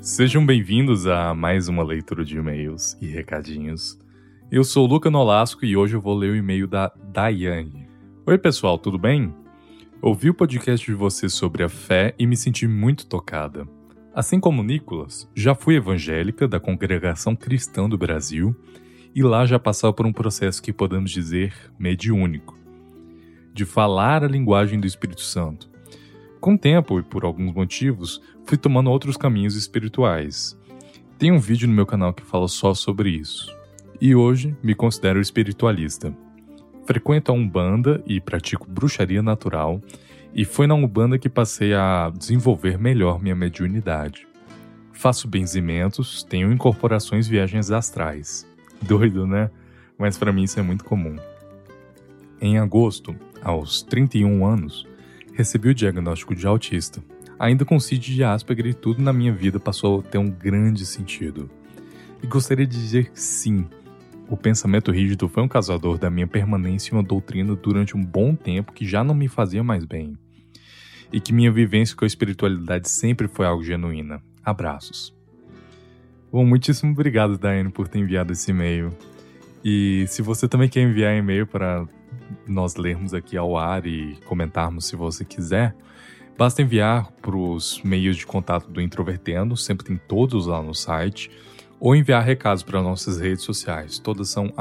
Sejam 0.00 0.44
bem-vindos 0.44 1.06
a 1.06 1.34
mais 1.34 1.68
uma 1.68 1.82
leitura 1.82 2.24
de 2.24 2.36
e-mails 2.36 2.96
e 3.00 3.06
recadinhos. 3.06 3.98
Eu 4.50 4.64
sou 4.64 4.86
o 4.86 4.88
Luca 4.88 5.10
Nolasco 5.10 5.64
e 5.64 5.76
hoje 5.76 5.94
eu 5.94 6.00
vou 6.00 6.16
ler 6.16 6.30
o 6.32 6.36
e-mail 6.36 6.66
da 6.66 6.92
Daiane. 7.12 7.86
Oi, 8.26 8.38
pessoal, 8.38 8.78
tudo 8.78 8.98
bem? 8.98 9.32
Ouvi 10.00 10.30
o 10.30 10.34
podcast 10.34 10.84
de 10.84 10.94
vocês 10.94 11.34
sobre 11.34 11.62
a 11.62 11.68
fé 11.68 12.14
e 12.18 12.26
me 12.26 12.36
senti 12.36 12.66
muito 12.66 13.06
tocada. 13.06 13.68
Assim 14.14 14.40
como 14.40 14.62
Nicolas, 14.62 15.30
já 15.34 15.54
fui 15.54 15.76
evangélica 15.76 16.48
da 16.48 16.58
Congregação 16.58 17.36
Cristã 17.36 17.88
do 17.88 17.98
Brasil 17.98 18.56
e 19.18 19.22
lá 19.24 19.44
já 19.44 19.58
passava 19.58 19.92
por 19.92 20.06
um 20.06 20.12
processo 20.12 20.62
que 20.62 20.72
podemos 20.72 21.10
dizer 21.10 21.52
mediúnico, 21.76 22.56
de 23.52 23.64
falar 23.64 24.22
a 24.22 24.28
linguagem 24.28 24.78
do 24.78 24.86
Espírito 24.86 25.22
Santo. 25.22 25.68
Com 26.40 26.54
o 26.54 26.58
tempo 26.58 27.00
e 27.00 27.02
por 27.02 27.24
alguns 27.24 27.52
motivos, 27.52 28.22
fui 28.46 28.56
tomando 28.56 28.88
outros 28.88 29.16
caminhos 29.16 29.56
espirituais. 29.56 30.56
Tem 31.18 31.32
um 31.32 31.38
vídeo 31.40 31.66
no 31.66 31.74
meu 31.74 31.84
canal 31.84 32.14
que 32.14 32.22
fala 32.22 32.46
só 32.46 32.72
sobre 32.74 33.10
isso. 33.10 33.52
e 34.00 34.14
hoje 34.14 34.56
me 34.62 34.72
considero 34.72 35.20
espiritualista. 35.20 36.16
Frequento 36.86 37.32
a 37.32 37.34
Umbanda 37.34 38.00
e 38.06 38.20
pratico 38.20 38.70
bruxaria 38.70 39.20
natural, 39.20 39.80
e 40.32 40.44
foi 40.44 40.68
na 40.68 40.74
Umbanda 40.74 41.18
que 41.18 41.28
passei 41.28 41.74
a 41.74 42.08
desenvolver 42.16 42.78
melhor 42.78 43.20
minha 43.20 43.34
mediunidade. 43.34 44.28
Faço 44.92 45.26
benzimentos, 45.26 46.22
tenho 46.22 46.52
incorporações 46.52 47.26
viagens 47.26 47.72
astrais. 47.72 48.47
Doido, 48.82 49.26
né? 49.26 49.50
Mas 49.98 50.16
para 50.16 50.32
mim 50.32 50.44
isso 50.44 50.58
é 50.58 50.62
muito 50.62 50.84
comum. 50.84 51.16
Em 52.40 52.58
agosto, 52.58 53.16
aos 53.42 53.82
31 53.82 54.46
anos, 54.46 54.86
recebi 55.34 55.68
o 55.68 55.74
diagnóstico 55.74 56.34
de 56.34 56.46
autista. 56.46 57.02
Ainda 57.38 57.64
com 57.64 57.78
CID 57.78 58.14
de 58.14 58.24
Asperger 58.24 58.66
e 58.66 58.74
tudo 58.74 59.02
na 59.02 59.12
minha 59.12 59.32
vida 59.32 59.60
passou 59.60 60.00
a 60.00 60.02
ter 60.02 60.18
um 60.18 60.30
grande 60.30 60.84
sentido. 60.84 61.50
E 62.22 62.26
gostaria 62.26 62.66
de 62.66 62.76
dizer 62.76 63.10
que 63.10 63.20
sim, 63.20 63.66
o 64.28 64.36
pensamento 64.36 64.90
rígido 64.90 65.28
foi 65.28 65.42
um 65.42 65.48
causador 65.48 65.98
da 65.98 66.10
minha 66.10 66.26
permanência 66.26 66.92
em 66.92 66.98
uma 66.98 67.02
doutrina 67.02 67.56
durante 67.56 67.96
um 67.96 68.04
bom 68.04 68.34
tempo 68.34 68.72
que 68.72 68.86
já 68.86 69.02
não 69.02 69.14
me 69.14 69.28
fazia 69.28 69.62
mais 69.62 69.84
bem. 69.84 70.18
E 71.12 71.20
que 71.20 71.32
minha 71.32 71.50
vivência 71.50 71.96
com 71.96 72.04
a 72.04 72.06
espiritualidade 72.06 72.90
sempre 72.90 73.26
foi 73.26 73.46
algo 73.46 73.64
genuína. 73.64 74.20
Abraços. 74.44 75.17
Bom, 76.30 76.44
muitíssimo 76.44 76.92
obrigado, 76.92 77.38
Daiane, 77.38 77.70
por 77.70 77.88
ter 77.88 77.98
enviado 77.98 78.32
esse 78.32 78.50
e-mail. 78.50 78.92
E 79.64 80.04
se 80.08 80.22
você 80.22 80.46
também 80.46 80.68
quer 80.68 80.82
enviar 80.82 81.16
e-mail 81.16 81.46
para 81.46 81.86
nós 82.46 82.76
lermos 82.76 83.14
aqui 83.14 83.36
ao 83.36 83.56
ar 83.56 83.86
e 83.86 84.16
comentarmos 84.26 84.86
se 84.86 84.94
você 84.94 85.24
quiser, 85.24 85.74
basta 86.36 86.62
enviar 86.62 87.10
para 87.22 87.36
os 87.36 87.82
meios 87.82 88.16
de 88.16 88.26
contato 88.26 88.70
do 88.70 88.80
Introvertendo, 88.80 89.56
sempre 89.56 89.86
tem 89.86 89.96
todos 89.96 90.46
lá 90.46 90.62
no 90.62 90.74
site, 90.74 91.30
ou 91.80 91.94
enviar 91.94 92.22
recados 92.22 92.62
para 92.62 92.82
nossas 92.82 93.18
redes 93.18 93.44
sociais, 93.44 93.98
todas 93.98 94.28
são 94.28 94.52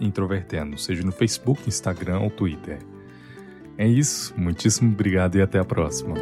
introvertendo, 0.00 0.78
seja 0.78 1.02
no 1.02 1.12
Facebook, 1.12 1.62
Instagram 1.68 2.20
ou 2.20 2.30
Twitter. 2.30 2.78
É 3.76 3.86
isso, 3.86 4.34
muitíssimo 4.36 4.90
obrigado 4.90 5.36
e 5.36 5.42
até 5.42 5.58
a 5.58 5.64
próxima. 5.64 6.14